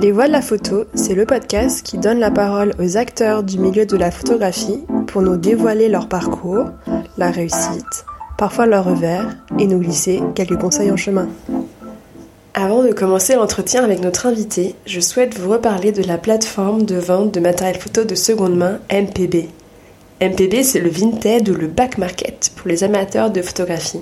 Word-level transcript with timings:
Les 0.00 0.12
Voix 0.12 0.28
de 0.28 0.32
la 0.32 0.40
photo, 0.40 0.86
c'est 0.94 1.14
le 1.14 1.26
podcast 1.26 1.82
qui 1.82 1.98
donne 1.98 2.20
la 2.20 2.30
parole 2.30 2.74
aux 2.78 2.96
acteurs 2.96 3.42
du 3.42 3.58
milieu 3.58 3.84
de 3.84 3.98
la 3.98 4.10
photographie 4.10 4.82
pour 5.06 5.20
nous 5.20 5.36
dévoiler 5.36 5.90
leur 5.90 6.08
parcours, 6.08 6.70
la 7.18 7.30
réussite, 7.30 8.06
parfois 8.38 8.64
leur 8.64 8.86
revers 8.86 9.36
et 9.58 9.66
nous 9.66 9.78
glisser 9.78 10.22
quelques 10.34 10.58
conseils 10.58 10.90
en 10.90 10.96
chemin. 10.96 11.28
Avant 12.54 12.82
de 12.82 12.92
commencer 12.92 13.34
l'entretien 13.34 13.84
avec 13.84 14.00
notre 14.00 14.24
invité, 14.24 14.74
je 14.86 15.00
souhaite 15.00 15.38
vous 15.38 15.50
reparler 15.50 15.92
de 15.92 16.02
la 16.02 16.16
plateforme 16.16 16.84
de 16.84 16.96
vente 16.96 17.34
de 17.34 17.40
matériel 17.40 17.76
photo 17.76 18.04
de 18.04 18.14
seconde 18.14 18.56
main 18.56 18.78
MPB. 18.90 19.50
MPB, 20.22 20.62
c'est 20.62 20.80
le 20.80 20.88
vintage 20.88 21.50
ou 21.50 21.54
le 21.54 21.66
back 21.66 21.98
market 21.98 22.52
pour 22.56 22.68
les 22.68 22.84
amateurs 22.84 23.30
de 23.30 23.42
photographie. 23.42 24.00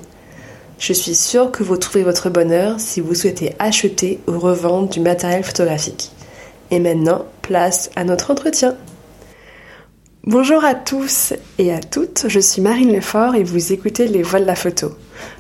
Je 0.79 0.93
suis 0.93 1.15
sûre 1.15 1.51
que 1.51 1.63
vous 1.65 1.77
trouvez 1.77 2.05
votre 2.05 2.31
bonheur 2.31 2.79
si 2.79 3.01
vous 3.01 3.15
souhaitez 3.15 3.55
acheter 3.59 4.21
ou 4.29 4.39
revendre 4.39 4.89
du 4.89 5.01
matériel 5.01 5.43
photographique. 5.43 6.13
Et 6.71 6.79
maintenant, 6.79 7.25
place 7.43 7.91
à 7.97 8.05
notre 8.05 8.31
entretien. 8.31 8.77
Bonjour 10.25 10.63
à 10.65 10.75
tous 10.75 11.33
et 11.59 11.73
à 11.73 11.81
toutes, 11.81 12.27
je 12.29 12.39
suis 12.39 12.61
Marine 12.61 12.93
Lefort 12.93 13.35
et 13.35 13.43
vous 13.43 13.73
écoutez 13.73 14.07
Les 14.07 14.23
Voix 14.23 14.41
de 14.41 14.45
la 14.45 14.55
Photo. 14.55 14.91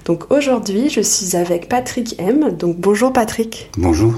Donc 0.06 0.32
aujourd'hui, 0.32 0.88
je 0.88 1.02
suis 1.02 1.37
avec 1.37 1.68
Patrick 1.68 2.16
M. 2.18 2.57
Donc 2.57 2.77
bonjour 2.79 3.12
Patrick. 3.12 3.70
Bonjour. 3.77 4.15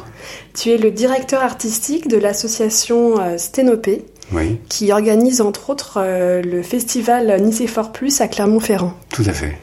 Tu 0.55 0.71
es 0.71 0.79
le 0.79 0.91
directeur 0.93 1.43
artistique 1.43 2.07
de 2.09 2.17
l'association 2.17 3.19
euh, 3.21 3.37
Sténopé, 3.37 4.05
Oui, 4.33 4.59
qui 4.69 4.93
organise 4.93 5.41
entre 5.41 5.71
autres 5.71 5.95
euh, 5.97 6.41
le 6.41 6.63
festival 6.63 7.43
Nicéphore 7.43 7.91
Plus 7.91 8.21
à 8.21 8.29
Clermont-Ferrand. 8.29 8.95
tout 9.13 9.25
à 9.27 9.33
fait. 9.33 9.59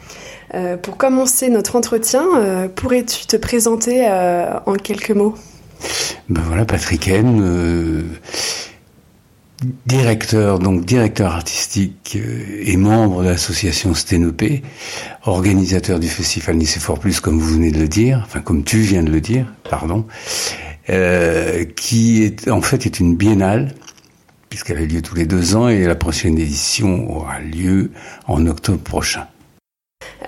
Euh, 0.54 0.76
pour 0.76 0.96
commencer 0.96 1.50
notre 1.50 1.76
entretien, 1.76 2.24
euh, 2.36 2.68
pourrais-tu 2.68 3.26
te 3.26 3.36
présenter 3.36 4.06
euh, 4.08 4.58
en 4.66 4.74
quelques 4.74 5.10
mots? 5.10 5.34
Ben 6.28 6.42
voilà, 6.46 6.64
Patrick 6.64 7.08
euh, 7.08 8.02
directeur, 9.86 10.58
donc 10.58 10.84
directeur 10.84 11.32
artistique 11.32 12.16
et 12.16 12.76
membre 12.76 13.22
de 13.22 13.28
l'association 13.28 13.94
Sténopé, 13.94 14.62
organisateur 15.24 16.00
du 16.00 16.08
festival 16.08 16.56
Nicéphore 16.56 16.98
Plus, 16.98 17.20
comme 17.20 17.38
vous 17.38 17.54
venez 17.54 17.70
de 17.70 17.78
le 17.78 17.88
dire, 17.88 18.22
enfin 18.24 18.40
comme 18.40 18.64
tu 18.64 18.78
viens 18.78 19.02
de 19.02 19.10
le 19.10 19.20
dire, 19.20 19.52
pardon, 19.68 20.06
qui 21.76 22.22
est 22.22 22.50
en 22.50 22.62
fait 22.62 22.86
est 22.86 22.98
une 22.98 23.14
biennale 23.14 23.74
puisqu'elle 24.48 24.78
a 24.78 24.84
lieu 24.84 25.02
tous 25.02 25.14
les 25.14 25.26
deux 25.26 25.56
ans 25.56 25.68
et 25.68 25.84
la 25.84 25.94
prochaine 25.94 26.38
édition 26.38 27.10
aura 27.10 27.40
lieu 27.40 27.90
en 28.26 28.46
octobre 28.46 28.78
prochain. 28.78 29.26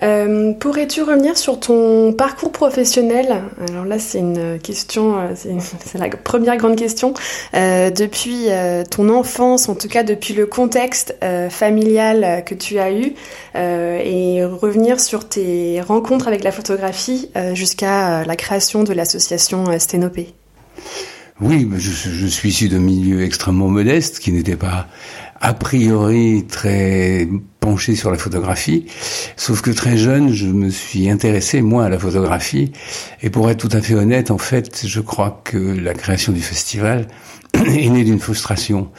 Euh, 0.03 0.53
Pourrais-tu 0.53 1.03
revenir 1.03 1.36
sur 1.36 1.59
ton 1.61 2.12
parcours 2.12 2.53
professionnel? 2.53 3.42
Alors 3.69 3.84
là, 3.84 3.98
c'est 3.98 4.19
une 4.19 4.59
question, 4.59 5.19
euh, 5.19 5.34
c'est 5.34 5.98
la 5.98 6.09
première 6.09 6.56
grande 6.56 6.77
question. 6.77 7.14
Euh, 7.55 7.91
depuis 7.91 8.48
ton 8.91 9.08
enfance, 9.08 9.69
en 9.69 9.75
tout 9.75 9.89
cas 9.89 10.03
depuis 10.03 10.34
le 10.34 10.47
contexte 10.47 11.14
familial 11.51 12.45
que 12.45 12.55
tu 12.55 12.78
as 12.78 12.92
eu, 12.92 13.14
et 13.55 14.45
revenir 14.45 15.01
sur 15.01 15.28
tes 15.28 15.81
rencontres 15.81 16.28
avec 16.28 16.45
la 16.45 16.53
photographie 16.53 17.31
jusqu'à 17.55 18.25
la 18.25 18.36
création 18.36 18.84
de 18.84 18.92
l'association 18.92 19.69
euh, 19.69 19.78
Sténopé. 19.78 20.34
Oui, 21.41 21.69
je, 21.77 21.91
je 21.91 22.27
suis 22.27 22.51
issu 22.51 22.69
d'un 22.69 22.81
milieu 22.81 23.23
extrêmement 23.23 23.69
modeste 23.69 24.19
qui 24.19 24.31
n'était 24.31 24.56
pas 24.56 24.86
a 25.41 25.55
priori 25.55 26.44
très 26.46 27.28
penché 27.60 27.94
sur 27.94 28.10
la 28.10 28.19
photographie, 28.19 28.86
sauf 29.36 29.62
que 29.62 29.70
très 29.70 29.96
jeune, 29.96 30.33
je 30.33 30.46
me 30.46 30.70
suis 30.70 31.10
intéressé 31.10 31.62
moi 31.62 31.84
à 31.84 31.88
la 31.88 31.98
photographie 31.98 32.72
et 33.22 33.30
pour 33.30 33.50
être 33.50 33.68
tout 33.68 33.74
à 33.77 33.80
fait 33.80 33.94
honnête, 33.94 34.30
en 34.30 34.38
fait, 34.38 34.86
je 34.86 35.00
crois 35.00 35.41
que 35.44 35.56
la 35.56 35.94
création 35.94 36.33
du 36.33 36.41
festival 36.41 37.08
est 37.55 37.88
née 37.88 38.05
d'une 38.05 38.20
frustration. 38.20 38.91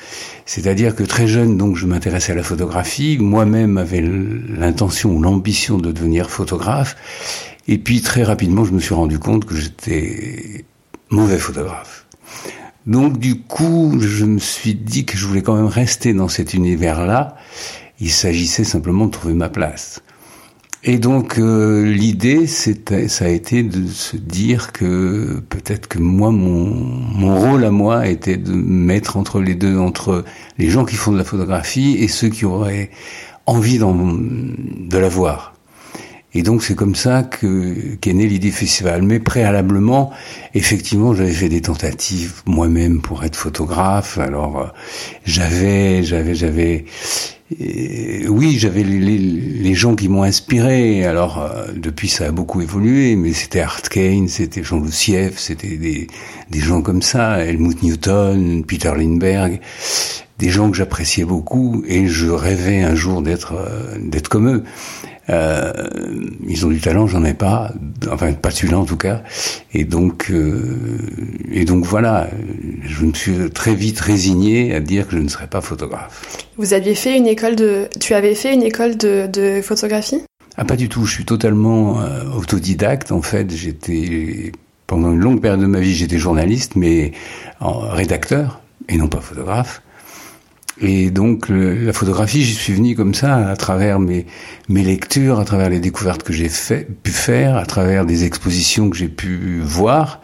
C'est-à-dire 0.46 0.96
que 0.96 1.04
très 1.04 1.28
jeune, 1.28 1.58
donc, 1.58 1.78
je 1.78 1.86
m'intéressais 1.86 2.34
à 2.34 2.36
la 2.36 2.44
photographie. 2.44 3.18
Moi-même 3.20 3.78
avait 3.78 4.02
l'intention 4.02 5.12
ou 5.12 5.22
l'ambition 5.22 5.78
de 5.78 5.92
devenir 5.92 6.30
photographe. 6.30 6.96
Et 7.68 7.78
puis, 7.78 8.02
très 8.02 8.24
rapidement, 8.24 8.66
je 8.66 8.72
me 8.72 8.80
suis 8.80 8.94
rendu 8.94 9.20
compte 9.20 9.46
que 9.46 9.56
j'étais 9.56 10.66
mauvais 11.10 11.38
photographe. 11.38 12.06
Donc 12.88 13.20
du 13.20 13.40
coup, 13.40 13.98
je 14.00 14.26
me 14.26 14.40
suis 14.40 14.74
dit 14.74 15.06
que 15.06 15.18
je 15.18 15.26
voulais 15.26 15.42
quand 15.42 15.56
même 15.56 15.66
rester 15.66 16.14
dans 16.14 16.28
cet 16.28 16.54
univers-là. 16.54 17.36
Il 18.00 18.10
s'agissait 18.10 18.64
simplement 18.64 19.06
de 19.06 19.12
trouver 19.12 19.36
ma 19.36 19.50
place. 19.50 20.02
Et 20.84 20.98
donc 20.98 21.38
euh, 21.38 21.86
l'idée, 21.86 22.48
c'était, 22.48 23.08
ça 23.08 23.26
a 23.26 23.28
été 23.28 23.62
de 23.62 23.88
se 23.88 24.18
dire 24.18 24.72
que 24.72 25.40
peut-être 25.48 25.88
que 25.88 26.00
moi, 26.00 26.32
mon, 26.32 26.66
mon 26.66 27.40
rôle 27.40 27.64
à 27.66 27.70
moi 27.70 28.08
était 28.08 28.38
de 28.38 28.52
mettre 28.52 29.16
entre 29.16 29.42
les 29.42 29.54
deux, 29.54 29.78
entre 29.78 30.26
les 30.58 30.72
gens 30.72 30.84
qui 30.84 30.96
font 30.96 31.12
de 31.12 31.20
la 31.20 31.24
photographie 31.24 31.98
et 32.00 32.08
ceux 32.08 32.30
qui 32.30 32.46
auraient 32.46 32.90
envie 33.46 33.78
de 33.78 34.98
la 34.98 35.10
voir. 35.10 35.54
Et 36.34 36.44
donc 36.44 36.64
c'est 36.64 36.76
comme 36.76 36.96
ça 36.96 37.24
que 37.24 37.96
qu'est 38.00 38.14
née 38.14 38.28
l'idée 38.28 38.52
festival. 38.52 39.02
Mais 39.02 39.20
préalablement, 39.20 40.12
effectivement, 40.54 41.14
j'avais 41.14 41.34
fait 41.34 41.50
des 41.50 41.62
tentatives 41.62 42.42
moi-même 42.46 43.02
pour 43.02 43.24
être 43.26 43.36
photographe. 43.36 44.18
Alors 44.18 44.60
euh, 44.60 44.68
j'avais, 45.26 46.04
j'avais, 46.04 46.34
j'avais, 46.34 46.86
euh, 47.60 48.28
oui, 48.30 48.58
j'avais 48.58 48.84
les, 48.84 49.74
gens 49.74 49.96
qui 49.96 50.08
m'ont 50.08 50.24
inspiré. 50.24 51.06
Alors 51.06 51.42
euh, 51.42 51.68
depuis, 51.76 52.08
ça 52.08 52.28
a 52.28 52.32
beaucoup 52.32 52.62
évolué, 52.62 53.18
mais 53.18 53.34
c'était 53.34 53.60
Art 53.60 53.82
Kane, 53.82 54.30
c'était 54.30 54.64
Jean 54.64 54.80
Lucieff, 54.80 55.38
c'était 55.38 55.76
des 55.76 56.08
des 56.50 56.60
gens 56.60 56.82
comme 56.82 57.02
ça, 57.02 57.44
Helmut 57.44 57.84
Newton, 57.84 58.64
Peter 58.66 58.92
Lindbergh, 58.96 59.60
des 60.40 60.50
gens 60.50 60.70
que 60.72 60.78
j'appréciais 60.78 61.26
beaucoup 61.26 61.84
et 61.88 62.08
je 62.08 62.30
rêvais 62.30 62.84
un 62.84 62.96
jour 62.96 63.22
d'être 63.22 63.54
d'être 64.00 64.30
comme 64.30 64.48
eux. 64.48 64.64
Euh, 65.32 65.72
ils 66.48 66.66
ont 66.66 66.70
du 66.70 66.82
talent, 66.82 67.08
j'en 67.08 67.24
ai 67.24 67.34
pas, 67.34 67.72
enfin 68.12 68.34
pas 68.34 68.52
celui-là 68.52 68.80
en 68.80 68.86
tout 68.86 68.98
cas. 68.98 69.24
Et 69.74 69.86
donc, 69.86 70.30
euh, 70.30 70.78
et 71.52 71.64
donc 71.64 71.86
voilà, 71.86 72.30
je 72.84 73.06
me 73.06 73.14
suis 73.14 73.50
très 73.50 73.74
vite 73.74 74.00
résigné 74.00 74.76
à 74.76 74.82
dire 74.82 75.08
que 75.08 75.16
je 75.16 75.22
ne 75.22 75.30
serais 75.30 75.48
pas 75.48 75.62
photographe. 75.62 76.46
Vous 76.58 76.74
aviez 76.74 76.96
fait 76.96 77.18
une 77.18 77.28
école 77.28 77.56
de, 77.56 77.88
tu 78.00 78.14
avais 78.14 78.36
fait 78.36 78.54
une 78.54 78.64
école 78.64 78.98
de, 78.98 79.28
de 79.32 79.62
photographie? 79.62 80.22
Ah 80.58 80.66
pas 80.66 80.76
du 80.76 80.90
tout, 80.90 81.06
je 81.06 81.14
suis 81.14 81.26
totalement 81.26 82.02
euh, 82.02 82.26
autodidacte. 82.38 83.14
En 83.14 83.22
fait, 83.22 83.50
j'étais 83.56 84.52
pendant 84.86 85.14
une 85.14 85.20
longue 85.20 85.40
période 85.40 85.62
de 85.62 85.66
ma 85.66 85.80
vie, 85.80 85.94
j'étais 85.96 86.18
journaliste, 86.18 86.76
mais 86.76 87.14
en 87.62 87.80
rédacteur 87.80 88.60
et 88.90 88.98
non 88.98 89.08
pas 89.08 89.22
photographe. 89.22 89.82
Et 90.82 91.12
donc 91.12 91.48
la 91.50 91.94
photographie, 91.94 92.44
j'y 92.44 92.56
suis 92.56 92.74
venu 92.74 92.96
comme 92.96 93.14
ça 93.14 93.50
à 93.50 93.56
travers 93.56 94.00
mes 94.00 94.26
lectures, 94.70 95.40
à 95.40 95.46
travers 95.46 95.70
les 95.70 95.80
découvertes 95.80 96.24
que 96.24 96.34
j'ai 96.34 96.50
pu 97.04 97.12
faire, 97.12 97.56
à 97.56 97.66
travers 97.66 98.06
des 98.06 98.24
expositions 98.26 98.90
que 98.90 98.98
j'ai 98.98 99.10
pu 99.10 99.60
voir. 99.62 100.22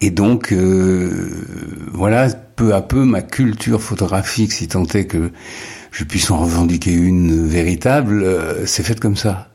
Et 0.00 0.10
donc 0.10 0.52
euh, 0.52 1.30
voilà, 1.92 2.28
peu 2.30 2.74
à 2.74 2.82
peu, 2.82 3.04
ma 3.04 3.22
culture 3.22 3.80
photographique, 3.80 4.52
si 4.52 4.68
tant 4.68 4.86
est 4.86 5.06
que 5.06 5.30
je 5.90 6.04
puisse 6.04 6.30
en 6.30 6.38
revendiquer 6.38 6.92
une 6.92 7.46
véritable, 7.46 8.22
euh, 8.22 8.66
s'est 8.66 8.82
faite 8.82 9.00
comme 9.00 9.16
ça. 9.16 9.51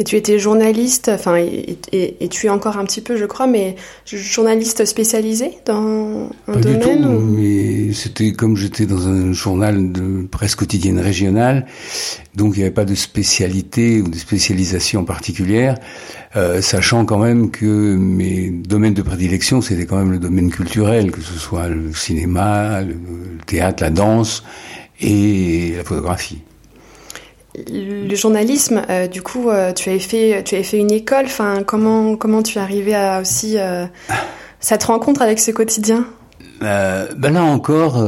Et 0.00 0.04
tu 0.04 0.14
étais 0.14 0.38
journaliste, 0.38 1.10
enfin, 1.12 1.36
et, 1.38 1.76
et- 1.90 2.16
et 2.24 2.28
tu 2.28 2.46
es 2.46 2.50
encore 2.50 2.76
un 2.78 2.84
petit 2.84 3.00
peu, 3.00 3.16
je 3.16 3.24
crois, 3.24 3.48
mais 3.48 3.74
journaliste 4.06 4.84
spécialisé 4.84 5.50
dans 5.66 6.30
un 6.46 6.52
Pas 6.52 6.60
du 6.60 6.76
domaine 6.78 7.02
tout, 7.02 7.08
ou- 7.08 7.20
mais 7.36 7.92
c'était 7.94 8.30
comme 8.32 8.56
j'étais 8.56 8.86
dans 8.86 9.08
un 9.08 9.32
journal 9.32 9.90
de 9.90 10.24
presse 10.30 10.54
quotidienne 10.54 11.00
régionale, 11.00 11.66
donc 12.36 12.54
il 12.54 12.58
n'y 12.58 12.64
avait 12.66 12.72
pas 12.74 12.84
de 12.84 12.94
spécialité 12.94 14.00
ou 14.00 14.06
de 14.08 14.16
spécialisation 14.16 15.04
particulière, 15.04 15.76
euh, 16.36 16.62
sachant 16.62 17.04
quand 17.04 17.18
même 17.18 17.50
que 17.50 17.96
mes 17.96 18.50
domaines 18.50 18.94
de 18.94 19.02
prédilection, 19.02 19.60
c'était 19.62 19.86
quand 19.86 19.96
même 19.96 20.12
le 20.12 20.20
domaine 20.20 20.50
culturel, 20.50 21.10
que 21.10 21.20
ce 21.22 21.36
soit 21.36 21.66
le 21.68 21.92
cinéma, 21.92 22.82
le, 22.82 22.92
le 22.92 23.44
théâtre, 23.46 23.82
la 23.82 23.90
danse 23.90 24.44
et 25.00 25.72
la 25.76 25.82
photographie. 25.82 26.38
Le 27.66 28.14
journalisme, 28.14 28.82
euh, 28.88 29.06
du 29.06 29.22
coup, 29.22 29.50
euh, 29.50 29.72
tu 29.72 29.90
avais 29.90 29.98
fait, 29.98 30.42
tu 30.44 30.54
avais 30.54 30.64
fait 30.64 30.78
une 30.78 30.92
école. 30.92 31.26
Enfin, 31.26 31.62
comment, 31.66 32.16
comment 32.16 32.42
tu 32.42 32.58
es 32.58 32.60
arrivé 32.60 32.94
à 32.94 33.20
aussi 33.20 33.58
euh, 33.58 33.86
cette 34.60 34.84
rencontre 34.84 35.22
avec 35.22 35.38
ce 35.38 35.50
quotidien? 35.50 36.06
Ben 36.60 37.32
là 37.32 37.44
encore, 37.44 38.04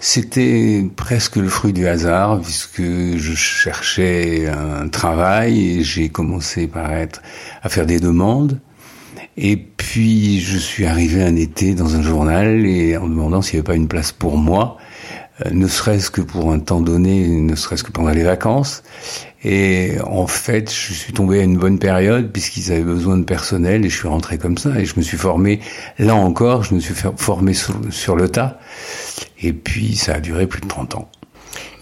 c'était 0.00 0.84
presque 0.96 1.36
le 1.36 1.48
fruit 1.48 1.72
du 1.72 1.86
hasard, 1.86 2.40
puisque 2.42 2.82
je 2.82 3.34
cherchais 3.34 4.46
un 4.48 4.86
travail 4.88 5.78
et 5.78 5.82
j'ai 5.82 6.10
commencé 6.10 6.66
par 6.66 6.92
être 6.92 7.22
à 7.62 7.70
faire 7.70 7.86
des 7.86 8.00
demandes. 8.00 8.60
Et 9.38 9.56
puis 9.56 10.40
je 10.40 10.58
suis 10.58 10.84
arrivé 10.84 11.22
un 11.22 11.36
été 11.36 11.74
dans 11.74 11.96
un 11.96 12.02
journal 12.02 12.66
et 12.66 12.98
en 12.98 13.08
demandant 13.08 13.40
s'il 13.40 13.54
n'y 13.54 13.60
avait 13.60 13.72
pas 13.72 13.76
une 13.76 13.88
place 13.88 14.12
pour 14.12 14.36
moi. 14.36 14.76
Ne 15.50 15.66
serait-ce 15.66 16.10
que 16.10 16.20
pour 16.20 16.52
un 16.52 16.58
temps 16.58 16.80
donné, 16.80 17.26
ne 17.28 17.54
serait-ce 17.54 17.84
que 17.84 17.90
pendant 17.90 18.10
les 18.10 18.24
vacances. 18.24 18.82
Et 19.42 19.92
en 20.04 20.26
fait, 20.26 20.70
je 20.70 20.92
suis 20.92 21.12
tombé 21.12 21.40
à 21.40 21.42
une 21.42 21.56
bonne 21.56 21.78
période 21.78 22.30
puisqu'ils 22.30 22.72
avaient 22.72 22.82
besoin 22.82 23.16
de 23.16 23.24
personnel 23.24 23.84
et 23.86 23.88
je 23.88 23.96
suis 23.96 24.08
rentré 24.08 24.36
comme 24.36 24.58
ça 24.58 24.78
et 24.78 24.84
je 24.84 24.94
me 24.96 25.02
suis 25.02 25.16
formé, 25.16 25.60
là 25.98 26.14
encore, 26.14 26.62
je 26.62 26.74
me 26.74 26.80
suis 26.80 26.94
formé 27.16 27.54
sur, 27.54 28.16
le 28.16 28.28
tas. 28.28 28.58
Et 29.42 29.52
puis 29.52 29.96
ça 29.96 30.14
a 30.14 30.20
duré 30.20 30.46
plus 30.46 30.60
de 30.60 30.66
30 30.66 30.96
ans. 30.96 31.08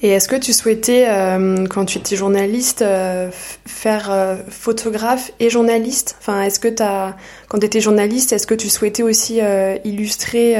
Et 0.02 0.10
est-ce 0.10 0.28
que 0.28 0.36
tu 0.36 0.52
souhaitais, 0.52 1.06
euh, 1.08 1.66
quand 1.66 1.84
tu 1.84 1.98
étais 1.98 2.14
journaliste, 2.14 2.82
euh, 2.82 3.30
faire 3.66 4.08
euh, 4.12 4.36
photographe 4.48 5.32
et 5.40 5.50
journaliste? 5.50 6.16
Enfin, 6.20 6.42
est-ce 6.42 6.60
que 6.60 6.80
as, 6.80 7.16
quand 7.48 7.58
tu 7.58 7.66
étais 7.66 7.80
journaliste, 7.80 8.32
est-ce 8.32 8.46
que 8.46 8.54
tu 8.54 8.68
souhaitais 8.68 9.02
aussi 9.02 9.40
illustrer 9.84 10.56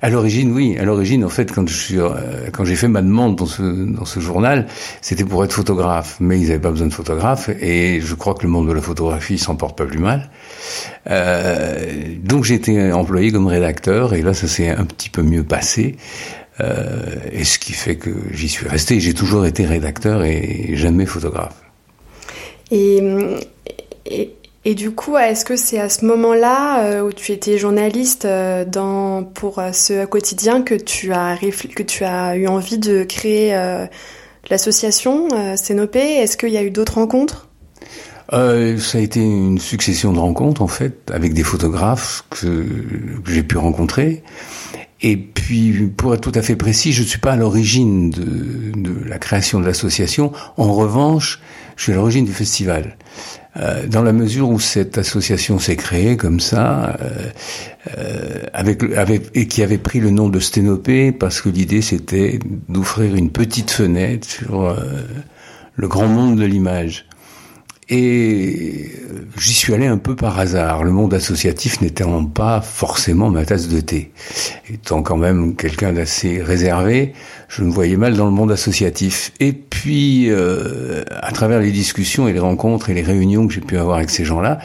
à 0.00 0.10
l'origine, 0.10 0.52
oui. 0.52 0.76
À 0.78 0.84
l'origine, 0.84 1.24
en 1.24 1.28
fait, 1.28 1.52
quand 1.52 1.68
je 1.68 1.74
suis, 1.74 1.98
euh, 1.98 2.50
quand 2.52 2.64
j'ai 2.64 2.76
fait 2.76 2.88
ma 2.88 3.02
demande 3.02 3.36
dans 3.36 3.46
ce 3.46 3.62
dans 3.62 4.04
ce 4.04 4.20
journal, 4.20 4.66
c'était 5.00 5.24
pour 5.24 5.44
être 5.44 5.52
photographe, 5.52 6.16
mais 6.20 6.38
ils 6.38 6.48
n'avaient 6.48 6.58
pas 6.58 6.70
besoin 6.70 6.88
de 6.88 6.92
photographe, 6.92 7.48
et 7.60 8.00
je 8.00 8.14
crois 8.14 8.34
que 8.34 8.42
le 8.42 8.48
monde 8.48 8.68
de 8.68 8.72
la 8.72 8.80
photographie 8.80 9.38
s'en 9.38 9.56
porte 9.56 9.76
pas 9.78 9.86
plus 9.86 9.98
mal. 9.98 10.30
Euh, 11.10 12.16
donc 12.22 12.50
été 12.50 12.92
employé 12.92 13.32
comme 13.32 13.46
rédacteur, 13.46 14.14
et 14.14 14.22
là, 14.22 14.34
ça 14.34 14.48
s'est 14.48 14.68
un 14.68 14.84
petit 14.84 15.10
peu 15.10 15.22
mieux 15.22 15.44
passé. 15.44 15.96
Euh, 16.60 17.16
et 17.32 17.44
ce 17.44 17.58
qui 17.58 17.72
fait 17.72 17.96
que 17.96 18.10
j'y 18.30 18.48
suis 18.48 18.68
resté. 18.68 19.00
J'ai 19.00 19.14
toujours 19.14 19.46
été 19.46 19.64
rédacteur 19.64 20.22
et 20.22 20.70
jamais 20.74 21.06
photographe. 21.06 21.62
Et, 22.70 23.02
et 24.06 24.34
et 24.64 24.74
du 24.74 24.92
coup, 24.92 25.16
est-ce 25.16 25.44
que 25.44 25.56
c'est 25.56 25.78
à 25.78 25.88
ce 25.88 26.04
moment-là 26.04 26.84
euh, 26.84 27.02
où 27.02 27.12
tu 27.12 27.32
étais 27.32 27.58
journaliste 27.58 28.24
euh, 28.24 28.64
dans, 28.64 29.24
pour 29.24 29.58
euh, 29.58 29.72
ce 29.72 30.04
quotidien 30.04 30.62
que 30.62 30.74
tu 30.74 31.12
as, 31.12 31.36
que 31.36 31.82
tu 31.82 32.04
as 32.04 32.36
eu 32.36 32.46
envie 32.46 32.78
de 32.78 33.02
créer 33.04 33.56
l'association 34.50 35.28
Cénopé 35.56 36.00
Est-ce 36.00 36.36
qu'il 36.36 36.50
y 36.50 36.56
a 36.56 36.62
eu 36.62 36.70
d'autres 36.70 36.94
rencontres? 36.94 37.48
Euh, 38.32 38.78
ça 38.78 38.98
a 38.98 39.00
été 39.00 39.20
une 39.20 39.58
succession 39.58 40.12
de 40.12 40.18
rencontres 40.18 40.62
en 40.62 40.68
fait 40.68 41.10
avec 41.12 41.34
des 41.34 41.42
photographes 41.42 42.24
que, 42.30 42.66
j'ai 43.26 43.42
pu 43.42 43.58
rencontrer. 43.58 44.22
Et 45.04 45.16
puis, 45.16 45.90
pour 45.96 46.14
être 46.14 46.20
tout 46.20 46.38
à 46.38 46.42
fait 46.42 46.54
précis, 46.54 46.92
je 46.92 47.02
ne 47.02 47.06
suis 47.06 47.18
pas 47.18 47.32
à 47.32 47.36
l'origine 47.36 48.10
de, 48.10 49.04
la 49.04 49.18
création 49.18 49.58
de 49.58 49.66
l'association. 49.66 50.32
En 50.56 50.72
revanche, 50.72 51.40
je 51.82 51.86
suis 51.86 51.92
à 51.94 51.96
l'origine 51.96 52.24
du 52.24 52.32
festival. 52.32 52.96
Euh, 53.56 53.88
dans 53.88 54.04
la 54.04 54.12
mesure 54.12 54.48
où 54.48 54.60
cette 54.60 54.98
association 54.98 55.58
s'est 55.58 55.74
créée 55.74 56.16
comme 56.16 56.38
ça, 56.38 56.96
euh, 57.00 57.08
euh, 57.98 58.44
avec, 58.52 58.84
et 59.34 59.48
qui 59.48 59.64
avait 59.64 59.78
pris 59.78 59.98
le 59.98 60.10
nom 60.10 60.28
de 60.28 60.38
Sténopée, 60.38 61.10
parce 61.10 61.40
que 61.40 61.48
l'idée 61.48 61.82
c'était 61.82 62.38
d'offrir 62.68 63.16
une 63.16 63.30
petite 63.30 63.72
fenêtre 63.72 64.28
sur 64.28 64.76
le 65.74 65.88
grand 65.88 66.06
monde 66.06 66.38
de 66.38 66.44
l'image. 66.44 67.04
Et 67.88 68.90
j'y 69.38 69.52
suis 69.52 69.74
allé 69.74 69.86
un 69.86 69.98
peu 69.98 70.14
par 70.14 70.38
hasard. 70.38 70.84
Le 70.84 70.92
monde 70.92 71.12
associatif 71.14 71.80
n'étant 71.80 72.24
pas 72.24 72.60
forcément 72.60 73.28
ma 73.28 73.44
tasse 73.44 73.68
de 73.68 73.80
thé. 73.80 74.12
Étant 74.72 75.02
quand 75.02 75.16
même 75.16 75.56
quelqu'un 75.56 75.92
d'assez 75.92 76.40
réservé, 76.42 77.12
je 77.48 77.62
me 77.62 77.70
voyais 77.70 77.96
mal 77.96 78.16
dans 78.16 78.26
le 78.26 78.30
monde 78.30 78.52
associatif. 78.52 79.32
Et 79.40 79.52
puis, 79.52 80.30
euh, 80.30 81.02
à 81.10 81.32
travers 81.32 81.58
les 81.58 81.72
discussions 81.72 82.28
et 82.28 82.32
les 82.32 82.38
rencontres 82.38 82.88
et 82.88 82.94
les 82.94 83.02
réunions 83.02 83.48
que 83.48 83.52
j'ai 83.52 83.60
pu 83.60 83.76
avoir 83.76 83.96
avec 83.96 84.10
ces 84.10 84.24
gens-là, 84.24 84.60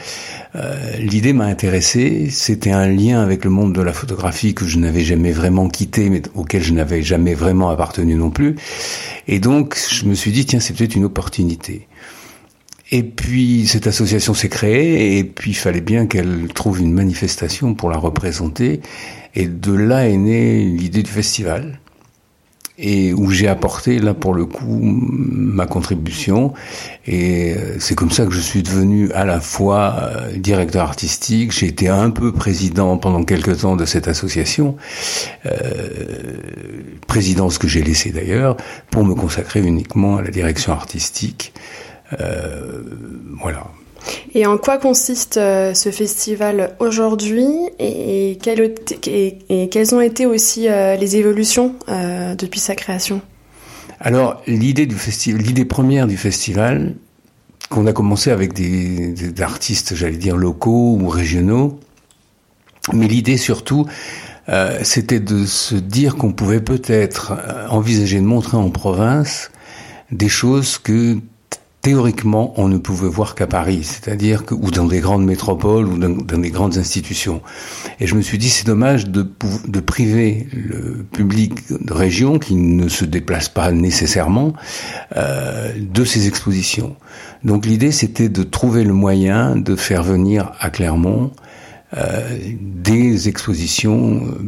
euh, 0.54 0.96
l'idée 0.98 1.32
m'a 1.32 1.46
intéressé. 1.46 2.28
C'était 2.30 2.70
un 2.70 2.86
lien 2.86 3.20
avec 3.20 3.44
le 3.44 3.50
monde 3.50 3.74
de 3.74 3.82
la 3.82 3.92
photographie 3.92 4.54
que 4.54 4.64
je 4.64 4.78
n'avais 4.78 5.02
jamais 5.02 5.32
vraiment 5.32 5.68
quitté, 5.68 6.08
mais 6.08 6.22
auquel 6.36 6.62
je 6.62 6.72
n'avais 6.72 7.02
jamais 7.02 7.34
vraiment 7.34 7.68
appartenu 7.68 8.14
non 8.14 8.30
plus. 8.30 8.54
Et 9.26 9.40
donc, 9.40 9.76
je 9.90 10.04
me 10.04 10.14
suis 10.14 10.30
dit, 10.30 10.46
tiens, 10.46 10.60
c'est 10.60 10.72
peut-être 10.72 10.94
une 10.94 11.04
opportunité. 11.04 11.87
Et 12.90 13.02
puis 13.02 13.66
cette 13.66 13.86
association 13.86 14.32
s'est 14.34 14.48
créée 14.48 15.18
et 15.18 15.24
puis 15.24 15.50
il 15.50 15.56
fallait 15.56 15.82
bien 15.82 16.06
qu'elle 16.06 16.48
trouve 16.54 16.80
une 16.80 16.92
manifestation 16.92 17.74
pour 17.74 17.90
la 17.90 17.98
représenter. 17.98 18.80
Et 19.34 19.46
de 19.46 19.72
là 19.72 20.08
est 20.08 20.16
née 20.16 20.64
l'idée 20.64 21.02
du 21.02 21.10
festival 21.10 21.80
et 22.78 23.12
où 23.12 23.30
j'ai 23.30 23.48
apporté 23.48 23.98
là 23.98 24.14
pour 24.14 24.32
le 24.32 24.46
coup 24.46 24.78
ma 24.80 25.66
contribution. 25.66 26.54
Et 27.06 27.54
euh, 27.54 27.76
c'est 27.80 27.96
comme 27.96 28.10
ça 28.10 28.24
que 28.24 28.32
je 28.32 28.40
suis 28.40 28.62
devenu 28.62 29.10
à 29.12 29.24
la 29.24 29.40
fois 29.40 29.96
euh, 29.98 30.36
directeur 30.36 30.84
artistique, 30.84 31.50
j'ai 31.52 31.66
été 31.66 31.88
un 31.88 32.10
peu 32.10 32.32
président 32.32 32.96
pendant 32.96 33.24
quelques 33.24 33.60
temps 33.60 33.76
de 33.76 33.84
cette 33.84 34.06
association, 34.06 34.76
euh, 35.46 35.50
présidence 37.08 37.58
que 37.58 37.66
j'ai 37.66 37.82
laissée 37.82 38.12
d'ailleurs 38.12 38.56
pour 38.90 39.04
me 39.04 39.14
consacrer 39.14 39.60
uniquement 39.60 40.18
à 40.18 40.22
la 40.22 40.30
direction 40.30 40.72
artistique 40.72 41.52
voilà. 42.10 43.66
Et 44.34 44.46
en 44.46 44.58
quoi 44.58 44.78
consiste 44.78 45.36
euh, 45.36 45.74
ce 45.74 45.90
festival 45.90 46.74
aujourd'hui 46.78 47.48
et, 47.78 48.32
et, 48.32 49.68
quelles 49.70 49.94
ont 49.94 50.00
été 50.00 50.26
aussi 50.26 50.68
euh, 50.68 50.96
les 50.96 51.16
évolutions 51.16 51.74
depuis 52.38 52.60
sa 52.60 52.74
création? 52.74 53.20
Alors 54.00 54.42
l'idée 54.46 54.86
du 54.86 54.94
festival, 54.94 55.42
l'idée 55.42 55.64
première 55.64 56.06
du 56.06 56.16
festival, 56.16 56.94
qu'on 57.68 57.86
a 57.86 57.92
commencé 57.92 58.30
avec 58.30 58.52
des, 58.52 59.08
des 59.08 59.42
artistes, 59.42 59.94
j'allais 59.94 60.16
dire 60.16 60.36
locaux 60.36 60.96
ou 61.00 61.08
régionaux, 61.08 61.80
mais 62.92 63.08
l'idée 63.08 63.36
surtout, 63.36 63.86
euh, 64.48 64.78
c'était 64.82 65.20
de 65.20 65.44
se 65.44 65.74
dire 65.74 66.16
qu'on 66.16 66.32
pouvait 66.32 66.60
peut-être 66.60 67.32
envisager 67.70 68.20
de 68.20 68.24
montrer 68.24 68.56
en 68.56 68.70
province 68.70 69.50
des 70.12 70.28
choses 70.28 70.78
que 70.78 71.18
théoriquement, 71.88 72.52
on 72.58 72.68
ne 72.68 72.76
pouvait 72.76 73.08
voir 73.08 73.34
qu'à 73.34 73.46
Paris, 73.46 73.82
c'est-à-dire 73.82 74.44
que 74.44 74.52
ou 74.52 74.70
dans 74.70 74.84
des 74.84 75.00
grandes 75.00 75.24
métropoles 75.24 75.86
ou 75.86 75.96
dans, 75.96 76.38
des 76.38 76.50
grandes 76.50 76.76
institutions. 76.76 77.40
Et 77.98 78.06
je 78.06 78.14
me 78.14 78.20
suis 78.20 78.36
dit, 78.36 78.50
c'est 78.50 78.66
dommage 78.66 79.08
de, 79.08 79.22
priver 79.80 80.46
le 80.52 81.02
public 81.10 81.54
de 81.70 81.92
région 81.94 82.38
qui 82.38 82.56
ne 82.56 82.90
se 82.90 83.06
déplace 83.06 83.48
pas 83.48 83.72
nécessairement 83.72 84.52
euh, 85.16 85.72
de 85.80 86.04
ces 86.04 86.28
expositions. 86.28 86.94
Donc 87.42 87.64
l'idée, 87.64 87.90
c'était 87.90 88.28
de 88.28 88.42
trouver 88.42 88.84
le 88.84 88.92
moyen 88.92 89.56
de 89.56 89.74
faire 89.74 90.02
venir 90.02 90.52
à 90.60 90.68
Clermont 90.68 91.32
euh, 91.96 92.38
des 92.60 93.30
expositions. 93.30 94.26
Euh, 94.26 94.42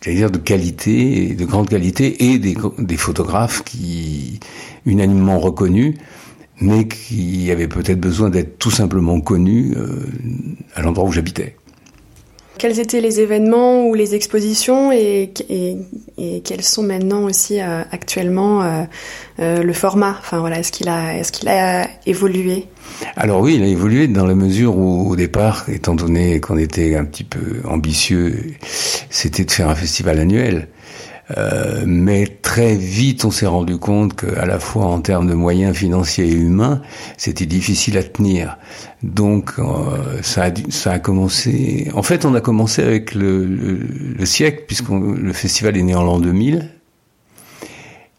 c'est-à-dire 0.00 0.30
de 0.30 0.38
qualité, 0.38 1.34
de 1.34 1.44
grande 1.44 1.68
qualité, 1.68 2.30
et 2.30 2.38
des 2.38 2.96
photographes 2.96 3.64
qui 3.64 4.38
unanimement 4.84 5.40
reconnus, 5.40 5.96
mais 6.60 6.86
qui 6.88 7.50
avait 7.50 7.68
peut-être 7.68 8.00
besoin 8.00 8.30
d'être 8.30 8.58
tout 8.58 8.70
simplement 8.70 9.20
connu 9.20 9.74
euh, 9.76 10.06
à 10.74 10.82
l'endroit 10.82 11.04
où 11.04 11.12
j'habitais. 11.12 11.56
Quels 12.58 12.80
étaient 12.80 13.02
les 13.02 13.20
événements 13.20 13.86
ou 13.86 13.92
les 13.92 14.14
expositions 14.14 14.90
et, 14.90 15.30
et, 15.50 15.76
et 16.16 16.40
quels 16.40 16.62
sont 16.62 16.82
maintenant 16.82 17.24
aussi 17.24 17.60
euh, 17.60 17.82
actuellement 17.90 18.62
euh, 18.62 18.84
euh, 19.40 19.62
le 19.62 19.72
format? 19.74 20.16
Enfin 20.18 20.40
voilà, 20.40 20.60
est-ce 20.60 20.72
qu'il 20.72 20.88
a 20.88 21.18
est-ce 21.18 21.32
qu'il 21.32 21.48
a 21.48 21.86
évolué? 22.06 22.64
Alors 23.14 23.42
oui, 23.42 23.56
il 23.56 23.62
a 23.62 23.66
évolué 23.66 24.08
dans 24.08 24.24
la 24.24 24.34
mesure 24.34 24.78
où 24.78 25.06
au 25.06 25.16
départ, 25.16 25.66
étant 25.68 25.94
donné 25.94 26.40
qu'on 26.40 26.56
était 26.56 26.96
un 26.96 27.04
petit 27.04 27.24
peu 27.24 27.60
ambitieux, 27.68 28.54
c'était 29.10 29.44
de 29.44 29.50
faire 29.50 29.68
un 29.68 29.74
festival 29.74 30.18
annuel. 30.18 30.68
Euh, 31.36 31.82
mais 31.86 32.26
très 32.26 32.76
vite, 32.76 33.24
on 33.24 33.30
s'est 33.30 33.46
rendu 33.46 33.78
compte 33.78 34.14
qu'à 34.14 34.46
la 34.46 34.60
fois 34.60 34.86
en 34.86 35.00
termes 35.00 35.26
de 35.26 35.34
moyens 35.34 35.76
financiers 35.76 36.26
et 36.26 36.32
humains, 36.34 36.82
c'était 37.16 37.46
difficile 37.46 37.98
à 37.98 38.02
tenir. 38.02 38.58
Donc, 39.02 39.54
euh, 39.58 40.22
ça, 40.22 40.44
a, 40.44 40.50
ça 40.70 40.92
a 40.92 40.98
commencé. 40.98 41.90
En 41.94 42.02
fait, 42.02 42.24
on 42.24 42.34
a 42.34 42.40
commencé 42.40 42.82
avec 42.82 43.14
le, 43.14 43.44
le, 43.44 43.80
le 44.18 44.26
siècle, 44.26 44.64
puisque 44.66 44.88
le 44.90 45.32
festival 45.32 45.76
est 45.76 45.82
né 45.82 45.94
en 45.94 46.04
l'an 46.04 46.20
2000. 46.20 46.70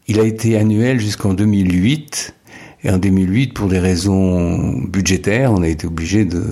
Il 0.09 0.19
a 0.19 0.23
été 0.23 0.57
annuel 0.57 0.99
jusqu'en 0.99 1.33
2008. 1.33 2.33
Et 2.83 2.91
en 2.91 2.97
2008, 2.97 3.53
pour 3.53 3.67
des 3.67 3.79
raisons 3.79 4.77
budgétaires, 4.87 5.51
on 5.51 5.63
a 5.63 5.67
été 5.67 5.87
obligé 5.87 6.25
de 6.25 6.43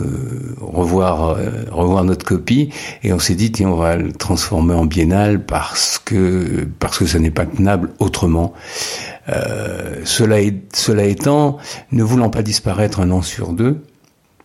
revoir 0.60 1.30
euh, 1.30 1.50
revoir 1.72 2.04
notre 2.04 2.26
copie 2.26 2.70
et 3.04 3.14
on 3.14 3.20
s'est 3.20 3.36
dit 3.36 3.52
tiens 3.52 3.70
on 3.70 3.76
va 3.76 3.96
le 3.96 4.12
transformer 4.12 4.74
en 4.74 4.86
biennale 4.86 5.46
parce 5.46 6.00
que 6.04 6.68
parce 6.80 6.98
que 6.98 7.06
ça 7.06 7.20
n'est 7.20 7.32
pas 7.32 7.46
tenable 7.46 7.92
autrement. 8.00 8.54
Euh, 9.30 10.02
cela, 10.04 10.42
est, 10.42 10.76
cela 10.76 11.06
étant, 11.06 11.58
ne 11.92 12.04
voulant 12.04 12.30
pas 12.30 12.44
disparaître 12.44 13.00
un 13.00 13.12
an 13.12 13.22
sur 13.22 13.54
deux, 13.54 13.82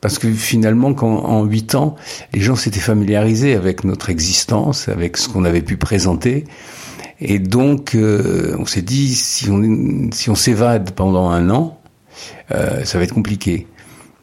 parce 0.01 0.19
que 0.19 0.33
finalement, 0.33 0.95
quand, 0.95 1.25
en 1.25 1.45
huit 1.45 1.75
ans, 1.75 1.97
les 2.33 2.41
gens 2.41 2.57
s'étaient 2.57 2.81
familiarisés 2.81 3.55
avec 3.55 3.85
notre 3.85 4.09
existence, 4.09 4.89
avec 4.89 5.17
ce 5.19 5.29
qu'on 5.29 5.45
avait 5.45 5.61
pu 5.63 5.77
présenter. 5.77 6.45
Et 7.21 7.39
donc, 7.39 7.95
euh, 7.95 8.57
on 8.59 8.67
s'est 8.67 8.83
dit, 8.83 9.15
si 9.15 9.51
on, 9.51 10.11
si 10.13 10.31
on 10.31 10.35
s'évade 10.35 10.93
pendant 10.93 11.29
un 11.29 11.51
an, 11.51 11.81
euh, 12.53 12.85
ça 12.85 12.99
va 12.99 13.05
être 13.05 13.15
compliqué. 13.15 13.67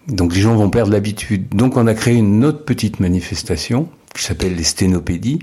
Donc 0.07 0.33
les 0.33 0.41
gens 0.41 0.55
vont 0.55 0.69
perdre 0.69 0.91
l'habitude. 0.91 1.49
Donc 1.53 1.77
on 1.77 1.85
a 1.85 1.93
créé 1.93 2.15
une 2.15 2.45
autre 2.45 2.63
petite 2.63 2.99
manifestation 2.99 3.89
qui 4.15 4.23
s'appelle 4.23 4.55
les 4.55 4.63
sténopédies, 4.63 5.39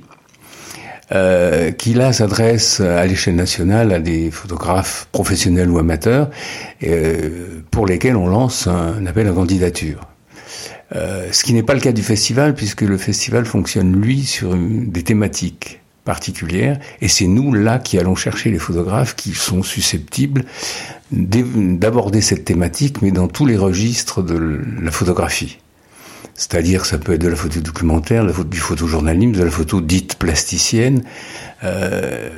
euh, 1.12 1.70
qui 1.70 1.92
là 1.92 2.12
s'adresse 2.12 2.80
à 2.80 3.06
l'échelle 3.06 3.37
nationale 3.37 3.92
à 3.92 4.00
des 4.00 4.30
photographes 4.30 5.06
professionnels 5.12 5.70
ou 5.70 5.78
amateurs 5.78 6.30
euh, 6.82 7.61
pour 7.70 7.87
lesquels 7.87 8.16
on 8.16 8.26
lance 8.26 8.66
un, 8.66 9.04
appel 9.04 9.28
à 9.28 9.32
candidature. 9.32 10.00
Euh, 10.94 11.28
ce 11.30 11.44
qui 11.44 11.52
n'est 11.52 11.62
pas 11.62 11.75
le 11.75 11.80
cas 11.80 11.92
du 11.92 12.02
festival 12.02 12.54
puisque 12.54 12.82
le 12.82 12.96
festival 12.96 13.44
fonctionne 13.44 14.00
lui 14.00 14.23
sur 14.23 14.56
des 14.56 15.02
thématiques 15.02 15.80
particulières 16.04 16.78
et 17.00 17.08
c'est 17.08 17.26
nous 17.26 17.52
là 17.52 17.78
qui 17.78 17.99
allons 17.99 18.14
chercher 18.14 18.50
les 18.50 18.58
photographes 18.58 19.16
qui 19.16 19.32
sont 19.32 19.62
susceptibles 19.62 20.44
d'aborder 21.11 22.20
cette 22.20 22.44
thématique 22.44 23.02
mais 23.02 23.11
dans 23.11 23.28
tous 23.28 23.46
les 23.46 23.56
registres 23.56 24.23
de 24.23 24.61
la 24.80 24.90
photographie. 24.90 25.58
C'est-à-dire, 26.34 26.84
ça 26.84 26.99
peut 26.99 27.12
être 27.12 27.20
de 27.20 27.28
la 27.28 27.37
photo 27.37 27.61
documentaire, 27.61 28.23
de 28.23 28.28
la 28.28 28.32
photo, 28.34 28.49
du 28.49 28.58
photojournalisme, 28.58 29.32
de 29.32 29.44
la 29.44 29.50
photo 29.50 29.80
dite 29.80 30.16
plasticienne. 30.16 31.04
Euh, 31.62 32.28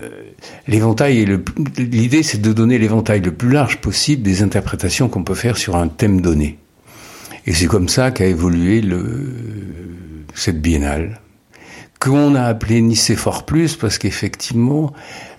l'éventail 0.68 1.24
le, 1.24 1.42
l'idée, 1.78 2.22
c'est 2.22 2.40
de 2.42 2.52
donner 2.52 2.78
l'éventail 2.78 3.20
le 3.20 3.32
plus 3.32 3.50
large 3.50 3.80
possible 3.80 4.22
des 4.22 4.42
interprétations 4.42 5.08
qu'on 5.08 5.24
peut 5.24 5.34
faire 5.34 5.56
sur 5.56 5.76
un 5.76 5.88
thème 5.88 6.20
donné. 6.20 6.58
Et 7.46 7.54
c'est 7.54 7.66
comme 7.66 7.88
ça 7.88 8.10
qu'a 8.10 8.26
évolué 8.26 8.82
le, 8.82 9.32
cette 10.34 10.60
biennale 10.60 11.20
qu'on 12.06 12.36
a 12.36 12.42
appelé 12.42 12.80
Nicéphore 12.82 13.44
Plus 13.44 13.74
parce 13.74 13.98
qu'effectivement, 13.98 14.92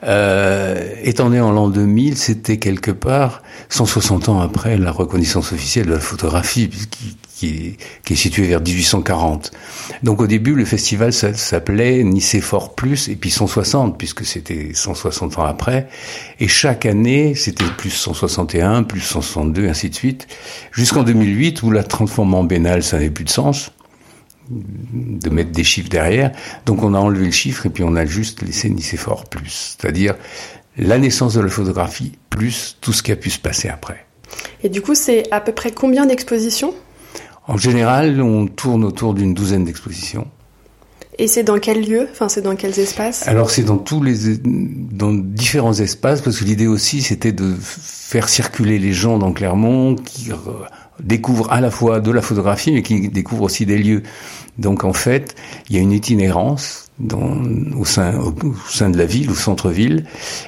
euh, 0.03 0.89
étant 1.01 1.29
né 1.29 1.39
en 1.39 1.51
l'an 1.51 1.69
2000, 1.69 2.17
c'était 2.17 2.57
quelque 2.57 2.91
part 2.91 3.41
160 3.69 4.27
ans 4.27 4.41
après 4.41 4.77
la 4.77 4.91
reconnaissance 4.91 5.53
officielle 5.53 5.85
de 5.85 5.93
la 5.93 5.99
photographie, 5.99 6.69
qui, 7.37 7.77
est, 8.09 8.15
située 8.15 8.47
vers 8.47 8.59
1840. 8.59 9.51
Donc 10.03 10.21
au 10.21 10.27
début, 10.27 10.55
le 10.55 10.65
festival 10.65 11.13
s'appelait 11.13 12.03
Nicéphore 12.03 12.75
Plus, 12.75 13.07
et 13.07 13.15
puis 13.15 13.29
160, 13.29 13.97
puisque 13.97 14.25
c'était 14.25 14.71
160 14.73 15.39
ans 15.39 15.45
après. 15.45 15.87
Et 16.41 16.49
chaque 16.49 16.85
année, 16.85 17.33
c'était 17.35 17.63
plus 17.77 17.91
161, 17.91 18.83
plus 18.83 19.01
162, 19.01 19.69
ainsi 19.69 19.89
de 19.89 19.95
suite, 19.95 20.27
jusqu'en 20.73 21.03
2008, 21.03 21.63
où 21.63 21.71
la 21.71 21.83
transformation 21.83 22.43
bénale, 22.43 22.83
ça 22.83 22.97
n'avait 22.97 23.09
plus 23.09 23.23
de 23.23 23.29
sens 23.29 23.71
de 24.49 25.29
mettre 25.29 25.51
des 25.51 25.63
chiffres 25.63 25.89
derrière. 25.89 26.31
Donc 26.65 26.83
on 26.83 26.93
a 26.93 26.99
enlevé 26.99 27.25
le 27.25 27.31
chiffre 27.31 27.65
et 27.65 27.69
puis 27.69 27.83
on 27.83 27.95
a 27.95 28.05
juste 28.05 28.41
laissé 28.41 28.69
Nicéphore 28.69 29.25
plus, 29.25 29.77
c'est-à-dire 29.79 30.15
la 30.77 30.97
naissance 30.97 31.33
de 31.33 31.41
la 31.41 31.49
photographie 31.49 32.13
plus 32.29 32.77
tout 32.81 32.93
ce 32.93 33.01
qui 33.01 33.11
a 33.11 33.15
pu 33.15 33.29
se 33.29 33.39
passer 33.39 33.67
après. 33.67 34.05
Et 34.63 34.69
du 34.69 34.81
coup, 34.81 34.95
c'est 34.95 35.23
à 35.31 35.41
peu 35.41 35.51
près 35.51 35.71
combien 35.71 36.05
d'expositions? 36.05 36.73
En 37.47 37.57
général, 37.57 38.21
on 38.21 38.45
tourne 38.45 38.83
autour 38.83 39.13
d'une 39.13 39.33
douzaine 39.33 39.63
d'expositions. 39.63 40.27
Et 41.17 41.27
c'est 41.27 41.43
dans 41.43 41.57
quel 41.57 41.87
lieu? 41.87 42.07
Enfin, 42.11 42.29
c'est 42.29 42.41
dans 42.41 42.55
quels 42.55 42.77
espaces? 42.77 43.27
Alors, 43.27 43.49
c'est 43.49 43.63
dans 43.63 43.77
tous 43.77 44.03
les, 44.03 44.37
dans 44.37 45.13
différents 45.13 45.73
espaces, 45.73 46.21
parce 46.21 46.39
que 46.39 46.43
l'idée 46.43 46.67
aussi, 46.67 47.01
c'était 47.01 47.31
de 47.31 47.55
faire 47.59 48.29
circuler 48.29 48.77
les 48.77 48.93
gens 48.93 49.17
dans 49.17 49.31
Clermont, 49.31 49.95
qui 49.95 50.29
découvre 51.01 51.51
à 51.51 51.61
la 51.61 51.71
fois 51.71 51.99
de 51.99 52.11
la 52.11 52.21
photographie, 52.21 52.71
mais 52.71 52.83
qui 52.83 53.09
découvre 53.09 53.43
aussi 53.43 53.65
des 53.65 53.77
lieux. 53.77 54.03
Donc 54.57 54.83
en 54.83 54.93
fait, 54.93 55.35
il 55.69 55.75
y 55.75 55.79
a 55.79 55.81
une 55.81 55.91
itinérance 55.91 56.87
au, 57.75 57.85
sein, 57.85 58.17
au, 58.17 58.33
sein 58.69 58.89
de 58.89 58.97
la 58.97 59.05
ville, 59.05 59.29
au 59.29 59.35
centre-ville, 59.35 60.05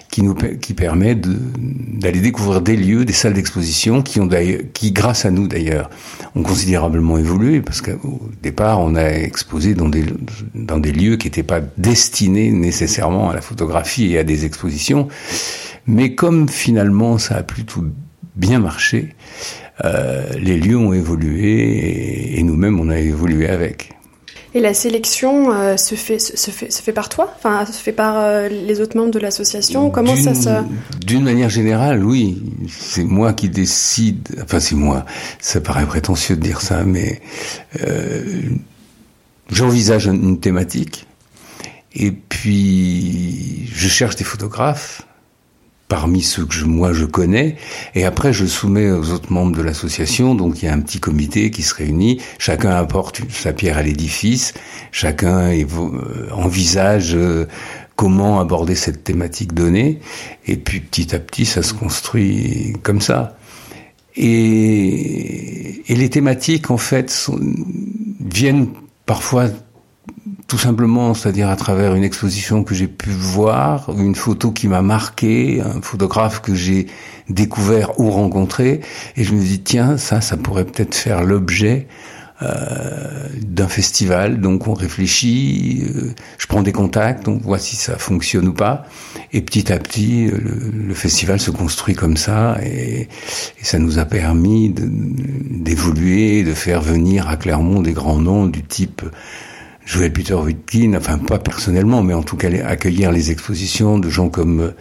qui 0.09 0.23
nous 0.23 0.33
qui 0.33 0.73
permet 0.73 1.15
d'aller 1.15 2.21
découvrir 2.21 2.61
des 2.61 2.75
lieux, 2.75 3.05
des 3.05 3.13
salles 3.13 3.33
d'exposition 3.33 4.01
qui 4.01 4.19
ont 4.19 4.27
qui 4.73 4.91
grâce 4.91 5.25
à 5.25 5.31
nous 5.31 5.47
d'ailleurs 5.47 5.91
ont 6.35 6.41
considérablement 6.41 7.19
évolué 7.19 7.61
parce 7.61 7.81
qu'au 7.81 8.19
départ 8.41 8.79
on 8.79 8.95
a 8.95 9.09
exposé 9.09 9.75
dans 9.75 9.89
des 9.89 10.05
dans 10.55 10.79
des 10.79 10.91
lieux 10.91 11.17
qui 11.17 11.27
n'étaient 11.27 11.43
pas 11.43 11.61
destinés 11.77 12.51
nécessairement 12.51 13.29
à 13.29 13.35
la 13.35 13.41
photographie 13.41 14.13
et 14.13 14.17
à 14.17 14.23
des 14.23 14.45
expositions, 14.45 15.07
mais 15.85 16.15
comme 16.15 16.49
finalement 16.49 17.19
ça 17.19 17.35
a 17.35 17.43
plutôt 17.43 17.83
bien 18.35 18.59
marché, 18.59 19.15
euh, 19.85 20.27
les 20.37 20.57
lieux 20.57 20.77
ont 20.77 20.93
évolué 20.93 22.37
et, 22.37 22.43
nous-mêmes 22.43 22.79
on 22.79 22.89
a 22.89 22.97
évolué 22.97 23.47
avec. 23.47 23.93
Et 24.55 24.59
la 24.59 24.73
sélection 24.73 25.53
euh, 25.53 25.77
se, 25.77 25.93
fait, 25.93 26.17
se, 26.17 26.49
fait, 26.49 26.71
se 26.71 26.81
fait 26.81 26.91
par 26.91 27.07
toi? 27.07 27.31
Enfin, 27.37 27.65
se 27.65 27.79
fait 27.81 27.91
par 27.91 28.17
euh, 28.17 28.49
les 28.49 28.81
autres 28.81 28.97
membres 28.97 29.11
de 29.11 29.19
l'association? 29.19 29.91
Comment 29.91 30.15
ça 30.15 30.33
se... 30.33 30.49
D'une 31.05 31.23
manière 31.23 31.49
générale, 31.49 32.03
oui. 32.03 32.41
C'est 32.67 33.03
moi 33.03 33.33
qui 33.33 33.47
décide. 33.47 34.27
Enfin, 34.41 34.59
c'est 34.59 34.75
moi. 34.75 35.05
Ça 35.39 35.61
paraît 35.61 35.85
prétentieux 35.85 36.35
de 36.35 36.41
dire 36.41 36.61
ça, 36.61 36.83
mais 36.83 37.21
j'envisage 39.51 40.07
une 40.07 40.39
thématique. 40.39 41.05
Et 41.93 42.11
puis, 42.11 43.67
je 43.71 43.87
cherche 43.87 44.15
des 44.15 44.23
photographes 44.23 45.03
parmi 45.89 46.21
ceux 46.21 46.45
que 46.45 46.53
je, 46.53 46.65
moi 46.65 46.93
je 46.93 47.03
connais, 47.03 47.57
et 47.95 48.05
après 48.05 48.31
je 48.31 48.45
soumets 48.45 48.91
aux 48.91 49.09
autres 49.09 49.33
membres 49.33 49.57
de 49.57 49.61
l'association, 49.61 50.35
donc 50.35 50.61
il 50.61 50.65
y 50.65 50.67
a 50.69 50.73
un 50.73 50.79
petit 50.79 50.99
comité 50.99 51.51
qui 51.51 51.63
se 51.63 51.73
réunit, 51.73 52.21
chacun 52.37 52.69
apporte 52.69 53.21
sa 53.29 53.51
pierre 53.51 53.77
à 53.77 53.81
l'édifice, 53.81 54.53
chacun 54.91 55.49
euh, 55.49 55.65
envisage 56.31 57.15
euh, 57.15 57.47
comment 57.95 58.39
aborder 58.39 58.75
cette 58.75 59.03
thématique 59.03 59.53
donnée, 59.53 59.99
et 60.45 60.55
puis 60.55 60.79
petit 60.79 61.13
à 61.13 61.19
petit 61.19 61.45
ça 61.45 61.63
se 61.63 61.73
construit 61.73 62.73
comme 62.83 63.01
ça. 63.01 63.35
Et, 64.15 65.83
les 65.89 66.09
thématiques 66.09 66.71
en 66.71 66.77
fait 66.77 67.29
viennent 68.19 68.67
parfois 69.05 69.47
tout 70.49 70.57
simplement, 70.57 71.13
c'est-à-dire 71.13 71.47
à 71.47 71.55
travers 71.55 71.93
une 71.93 72.03
exposition 72.03 72.63
que 72.63 72.73
j'ai 72.73 72.87
pu 72.87 73.11
voir, 73.11 73.91
une 73.95 74.15
photo 74.15 74.51
qui 74.51 74.67
m'a 74.67 74.81
marqué, 74.81 75.61
un 75.61 75.81
photographe 75.81 76.41
que 76.41 76.55
j'ai 76.55 76.87
découvert 77.29 77.99
ou 77.99 78.09
rencontré, 78.09 78.81
et 79.15 79.23
je 79.23 79.35
me 79.35 79.41
dis 79.41 79.59
tiens, 79.59 79.97
ça, 79.97 80.21
ça 80.21 80.37
pourrait 80.37 80.65
peut-être 80.65 80.95
faire 80.95 81.23
l'objet 81.23 81.87
euh, 82.41 83.27
d'un 83.45 83.67
festival. 83.67 84.41
Donc 84.41 84.67
on 84.67 84.73
réfléchit, 84.73 85.83
euh, 85.83 86.15
je 86.39 86.47
prends 86.47 86.63
des 86.63 86.71
contacts, 86.71 87.27
on 87.27 87.37
voit 87.37 87.59
si 87.59 87.75
ça 87.75 87.99
fonctionne 87.99 88.47
ou 88.47 88.53
pas, 88.53 88.87
et 89.31 89.41
petit 89.41 89.71
à 89.71 89.77
petit, 89.77 90.31
le, 90.31 90.93
festival 90.95 91.39
se 91.39 91.51
construit 91.51 91.93
comme 91.93 92.17
ça, 92.17 92.57
et, 92.63 93.07
ça 93.61 93.77
nous 93.77 93.99
a 93.99 94.05
permis 94.05 94.73
d'évoluer, 94.73 96.43
de 96.43 96.55
faire 96.55 96.81
venir 96.81 97.29
à 97.29 97.37
Clermont 97.37 97.81
des 97.81 97.93
grands 97.93 98.19
noms 98.19 98.47
du 98.47 98.63
type 98.63 99.03
Joël 99.89 100.13
Peter 100.13 100.35
Witkin, 100.35 100.93
enfin 100.95 101.17
pas 101.17 101.39
personnellement, 101.39 102.03
mais 102.03 102.13
en 102.13 102.21
tout 102.21 102.37
cas 102.37 102.47
accueillir 102.63 103.11
les 103.11 103.31
expositions 103.31 103.97
de 103.97 104.07
gens 104.07 104.29
comme 104.29 104.59
euh, 104.59 104.71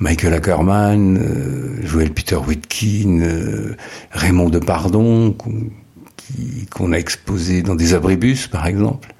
Michael 0.00 0.34
Ackerman, 0.34 1.16
euh, 1.16 1.86
Joël 1.86 2.10
Peter 2.10 2.34
Witkin, 2.34 3.20
euh, 3.20 3.76
Raymond 4.10 4.50
Depardon, 4.50 5.36
qu'on 6.72 6.92
a 6.92 6.96
exposé 6.96 7.62
dans 7.62 7.76
des 7.76 7.94
abribus 7.94 8.48
par 8.48 8.66
exemple. 8.66 9.14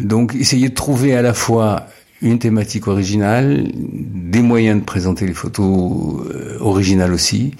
Donc 0.00 0.36
essayer 0.36 0.68
de 0.68 0.74
trouver 0.74 1.16
à 1.16 1.22
la 1.22 1.34
fois 1.34 1.88
une 2.20 2.38
thématique 2.38 2.86
originale, 2.86 3.72
des 3.74 4.40
moyens 4.40 4.78
de 4.78 4.84
présenter 4.84 5.26
les 5.26 5.34
photos 5.34 6.24
originales 6.60 7.12
aussi, 7.12 7.54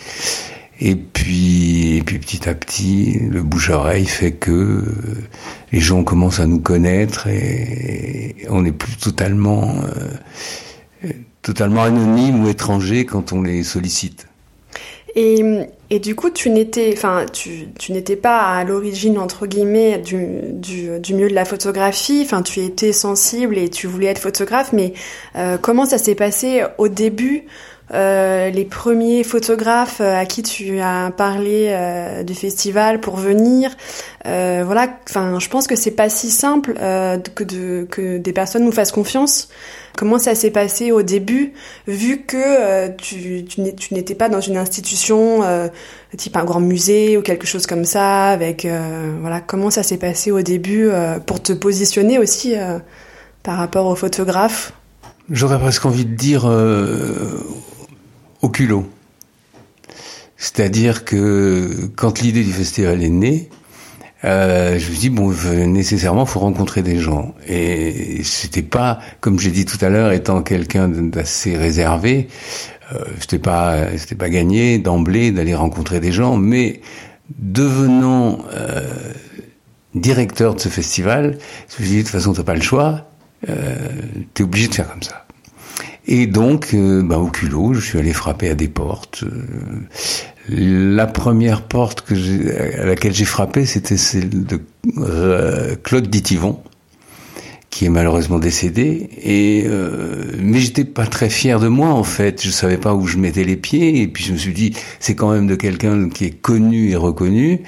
et 0.84 0.96
puis, 0.96 1.98
et 1.98 2.02
puis 2.02 2.18
petit 2.18 2.48
à 2.48 2.54
petit, 2.54 3.16
le 3.30 3.44
bouche-oreille 3.44 4.04
fait 4.04 4.32
que 4.32 4.50
euh, 4.50 4.82
les 5.70 5.78
gens 5.78 6.02
commencent 6.02 6.40
à 6.40 6.46
nous 6.46 6.58
connaître 6.58 7.28
et 7.28 8.34
on 8.50 8.62
n'est 8.62 8.72
plus 8.72 8.96
totalement, 8.96 9.76
euh, 11.04 11.08
totalement 11.40 11.84
anonyme 11.84 12.44
ou 12.44 12.48
étranger 12.48 13.06
quand 13.06 13.32
on 13.32 13.42
les 13.42 13.62
sollicite. 13.62 14.26
Et, 15.14 15.44
et 15.90 16.00
du 16.00 16.16
coup, 16.16 16.30
tu 16.30 16.50
n'étais, 16.50 16.92
enfin, 16.96 17.26
tu, 17.32 17.68
tu 17.78 17.92
n'étais 17.92 18.16
pas 18.16 18.40
à 18.40 18.64
l'origine 18.64 19.18
entre 19.18 19.46
guillemets 19.46 19.98
du, 19.98 20.26
du, 20.52 20.98
du, 20.98 21.14
milieu 21.14 21.28
de 21.28 21.34
la 21.34 21.44
photographie. 21.44 22.22
Enfin, 22.24 22.42
tu 22.42 22.58
étais 22.58 22.92
sensible 22.92 23.56
et 23.56 23.68
tu 23.68 23.86
voulais 23.86 24.06
être 24.06 24.18
photographe. 24.18 24.72
Mais 24.72 24.94
euh, 25.36 25.58
comment 25.58 25.84
ça 25.84 25.98
s'est 25.98 26.16
passé 26.16 26.64
au 26.78 26.88
début 26.88 27.44
euh, 27.92 28.48
les 28.48 28.64
premiers 28.64 29.22
photographes 29.22 30.00
euh, 30.00 30.18
à 30.18 30.24
qui 30.24 30.42
tu 30.42 30.80
as 30.80 31.10
parlé 31.14 31.66
euh, 31.68 32.22
du 32.22 32.34
festival 32.34 33.00
pour 33.00 33.16
venir. 33.16 33.70
voilà, 34.24 34.88
enfin, 35.08 35.38
je 35.38 35.48
pense 35.48 35.66
que 35.66 35.76
c'est 35.76 35.90
pas 35.90 36.08
si 36.08 36.30
simple 36.30 36.74
que, 36.74 37.44
de, 37.44 37.86
que 37.90 38.16
des 38.18 38.32
personnes 38.32 38.64
nous 38.64 38.72
fassent 38.72 38.92
confiance. 38.92 39.48
Comment 39.98 40.18
ça 40.18 40.34
s'est 40.34 40.50
passé 40.50 40.90
au 40.90 41.02
début, 41.02 41.52
vu 41.86 42.22
que 42.22 42.88
tu, 42.96 43.44
tu 43.44 43.94
n'étais 43.94 44.14
pas 44.14 44.30
dans 44.30 44.40
une 44.40 44.56
institution 44.56 45.42
type 46.16 46.36
un 46.36 46.44
grand 46.44 46.60
musée 46.60 47.18
ou 47.18 47.22
quelque 47.22 47.46
chose 47.46 47.66
comme 47.66 47.84
ça, 47.84 48.28
avec 48.28 48.66
voilà, 49.20 49.40
comment 49.40 49.70
ça 49.70 49.82
s'est 49.82 49.98
passé 49.98 50.30
au 50.30 50.40
début 50.40 50.88
pour 51.26 51.42
te 51.42 51.52
positionner 51.52 52.18
aussi 52.18 52.54
par 53.42 53.58
rapport 53.58 53.86
aux 53.86 53.96
photographes? 53.96 54.72
J'aurais 55.30 55.58
presque 55.58 55.84
envie 55.84 56.06
de 56.06 56.14
dire 56.14 56.46
au 58.42 58.48
culot. 58.48 58.88
C'est-à-dire 60.36 61.04
que 61.04 61.90
quand 61.96 62.20
l'idée 62.20 62.42
du 62.42 62.52
festival 62.52 63.02
est 63.02 63.08
née, 63.08 63.48
euh, 64.24 64.78
je 64.78 64.90
me 64.90 64.96
dis 64.96 65.10
bon, 65.10 65.32
nécessairement, 65.66 66.26
faut 66.26 66.40
rencontrer 66.40 66.82
des 66.82 66.98
gens. 66.98 67.34
Et 67.48 68.22
c'était 68.24 68.62
pas, 68.62 69.00
comme 69.20 69.38
j'ai 69.38 69.50
dit 69.50 69.64
tout 69.64 69.78
à 69.84 69.88
l'heure, 69.88 70.12
étant 70.12 70.42
quelqu'un 70.42 70.88
d'assez 70.88 71.56
réservé, 71.56 72.28
euh, 72.92 73.04
c'était 73.20 73.38
pas, 73.38 73.96
c'était 73.96 74.14
pas 74.14 74.28
gagné 74.28 74.78
d'emblée 74.78 75.32
d'aller 75.32 75.54
rencontrer 75.54 76.00
des 76.00 76.12
gens, 76.12 76.36
mais 76.36 76.80
devenant 77.38 78.38
euh, 78.52 78.82
directeur 79.94 80.54
de 80.54 80.60
ce 80.60 80.68
festival, 80.68 81.38
je 81.68 81.82
me 81.82 81.86
suis 81.86 81.96
de 81.98 82.02
toute 82.02 82.10
façon, 82.10 82.32
t'as 82.32 82.42
pas 82.42 82.54
le 82.54 82.62
choix, 82.62 83.10
euh, 83.48 83.76
t'es 84.34 84.42
obligé 84.42 84.68
de 84.68 84.74
faire 84.74 84.90
comme 84.90 85.02
ça. 85.02 85.26
Et 86.06 86.26
donc, 86.26 86.74
euh, 86.74 87.02
bah, 87.02 87.18
au 87.18 87.28
culot, 87.28 87.74
je 87.74 87.80
suis 87.80 87.98
allé 87.98 88.12
frapper 88.12 88.50
à 88.50 88.54
des 88.54 88.68
portes. 88.68 89.24
Euh, 89.24 89.86
la 90.48 91.06
première 91.06 91.62
porte 91.62 92.00
que 92.02 92.14
à 92.80 92.84
laquelle 92.84 93.14
j'ai 93.14 93.24
frappé, 93.24 93.64
c'était 93.64 93.96
celle 93.96 94.30
de 94.30 94.60
euh, 94.98 95.76
Claude 95.82 96.08
Ditivon, 96.08 96.58
qui 97.70 97.84
est 97.84 97.90
malheureusement 97.90 98.40
décédé. 98.40 99.08
Et 99.22 99.64
euh, 99.66 100.24
mais 100.40 100.58
j'étais 100.58 100.84
pas 100.84 101.06
très 101.06 101.30
fier 101.30 101.60
de 101.60 101.68
moi 101.68 101.90
en 101.90 102.02
fait. 102.02 102.42
Je 102.44 102.50
savais 102.50 102.78
pas 102.78 102.94
où 102.94 103.06
je 103.06 103.18
mettais 103.18 103.44
les 103.44 103.56
pieds. 103.56 104.02
Et 104.02 104.08
puis 104.08 104.24
je 104.24 104.32
me 104.32 104.38
suis 104.38 104.52
dit, 104.52 104.74
c'est 104.98 105.14
quand 105.14 105.30
même 105.32 105.46
de 105.46 105.54
quelqu'un 105.54 106.08
qui 106.08 106.24
est 106.24 106.30
connu 106.30 106.90
et 106.90 106.96
reconnu. 106.96 107.60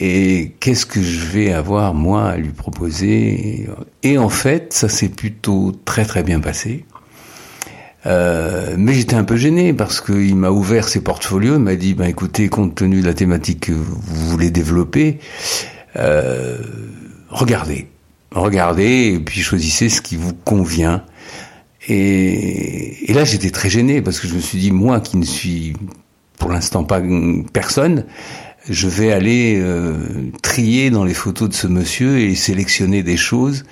Et 0.00 0.52
qu'est-ce 0.60 0.86
que 0.86 1.02
je 1.02 1.26
vais 1.26 1.52
avoir 1.52 1.94
moi 1.94 2.30
à 2.30 2.36
lui 2.38 2.48
proposer? 2.48 3.68
Et 4.02 4.16
en 4.18 4.30
fait, 4.30 4.72
ça 4.72 4.88
s'est 4.88 5.10
plutôt 5.10 5.72
très 5.84 6.06
très 6.06 6.22
bien 6.22 6.40
passé. 6.40 6.86
Euh, 8.06 8.74
mais 8.78 8.94
j'étais 8.94 9.16
un 9.16 9.24
peu 9.24 9.36
gêné 9.36 9.72
parce 9.74 10.00
qu'il 10.00 10.36
m'a 10.36 10.50
ouvert 10.50 10.88
ses 10.88 11.02
portfolios, 11.02 11.54
il 11.54 11.60
m'a 11.60 11.76
dit, 11.76 11.94
ben 11.94 12.06
écoutez, 12.06 12.48
compte 12.48 12.74
tenu 12.74 13.02
de 13.02 13.06
la 13.06 13.14
thématique 13.14 13.60
que 13.66 13.72
vous 13.72 14.28
voulez 14.28 14.50
développer, 14.50 15.18
euh, 15.96 16.56
regardez, 17.28 17.88
regardez 18.30 19.14
et 19.14 19.18
puis 19.18 19.40
choisissez 19.42 19.88
ce 19.88 20.00
qui 20.00 20.16
vous 20.16 20.32
convient. 20.32 21.04
Et, 21.88 23.10
et 23.10 23.12
là, 23.12 23.24
j'étais 23.24 23.50
très 23.50 23.68
gêné 23.68 24.00
parce 24.00 24.20
que 24.20 24.28
je 24.28 24.34
me 24.34 24.40
suis 24.40 24.58
dit, 24.58 24.70
moi 24.70 25.00
qui 25.00 25.16
ne 25.16 25.24
suis 25.24 25.74
pour 26.38 26.50
l'instant 26.50 26.84
pas 26.84 27.00
personne, 27.52 28.06
je 28.68 28.88
vais 28.88 29.12
aller 29.12 29.58
euh, 29.60 29.98
trier 30.42 30.90
dans 30.90 31.04
les 31.04 31.14
photos 31.14 31.48
de 31.48 31.54
ce 31.54 31.66
monsieur 31.66 32.18
et 32.18 32.34
sélectionner 32.34 33.02
des 33.02 33.16
choses 33.16 33.64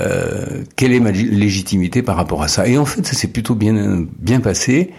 euh, 0.00 0.64
quelle 0.76 0.92
est 0.92 1.00
ma 1.00 1.10
légitimité 1.12 2.02
par 2.02 2.16
rapport 2.16 2.42
à 2.42 2.48
ça? 2.48 2.66
Et 2.66 2.78
en 2.78 2.84
fait, 2.84 3.06
ça 3.06 3.14
s'est 3.14 3.28
plutôt 3.28 3.54
bien 3.54 4.06
bien 4.18 4.40
passé. 4.40 4.90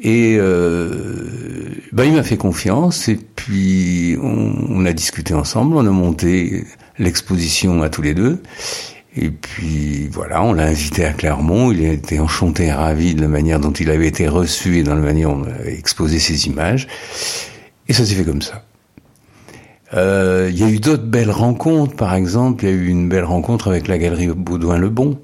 Et 0.00 0.36
euh, 0.38 1.70
bah, 1.92 2.04
il 2.04 2.12
m'a 2.12 2.22
fait 2.22 2.36
confiance 2.36 3.08
et 3.08 3.16
puis 3.16 4.16
on, 4.22 4.52
on, 4.68 4.84
a 4.84 4.92
discuté 4.92 5.32
ensemble, 5.32 5.76
on 5.76 5.86
a 5.86 5.90
monté 5.90 6.64
l'exposition 6.98 7.82
à 7.82 7.88
tous 7.88 8.02
les 8.02 8.12
deux. 8.12 8.42
Et 9.16 9.30
puis 9.30 10.08
voilà, 10.08 10.42
on 10.42 10.52
l'a 10.52 10.66
invité 10.66 11.06
à 11.06 11.14
Clermont, 11.14 11.72
il 11.72 11.82
a 11.86 11.92
été 11.92 12.20
enchanté 12.20 12.70
ravi 12.70 13.14
de 13.14 13.22
la 13.22 13.28
manière 13.28 13.58
dont 13.58 13.72
il 13.72 13.90
avait 13.90 14.08
été 14.08 14.28
reçu 14.28 14.76
et 14.76 14.82
dans 14.82 14.94
la 14.94 15.00
manière 15.00 15.30
dont 15.30 15.44
on 15.46 15.50
avait 15.50 15.78
exposé 15.78 16.18
ses 16.18 16.46
images. 16.46 16.86
Et 17.88 17.94
ça 17.94 18.04
s'est 18.04 18.14
fait 18.14 18.24
comme 18.24 18.42
ça. 18.42 18.65
Euh, 19.94 20.48
il 20.50 20.58
y 20.58 20.64
a 20.64 20.68
eu 20.68 20.78
d'autres 20.80 21.04
belles 21.04 21.30
rencontres, 21.30 21.94
par 21.94 22.14
exemple, 22.14 22.64
il 22.64 22.70
y 22.70 22.72
a 22.72 22.74
eu 22.74 22.88
une 22.88 23.08
belle 23.08 23.24
rencontre 23.24 23.68
avec 23.68 23.86
la 23.86 23.98
galerie 23.98 24.28
Baudouin-le-Bon, 24.28 25.20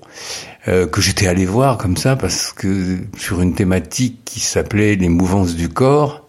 euh, 0.68 0.86
que 0.86 1.00
j'étais 1.00 1.26
allé 1.26 1.44
voir 1.46 1.78
comme 1.78 1.96
ça, 1.96 2.14
parce 2.14 2.52
que 2.52 2.98
sur 3.16 3.40
une 3.40 3.54
thématique 3.54 4.20
qui 4.24 4.40
s'appelait 4.40 4.94
les 4.94 5.08
mouvances 5.08 5.56
du 5.56 5.68
corps, 5.68 6.26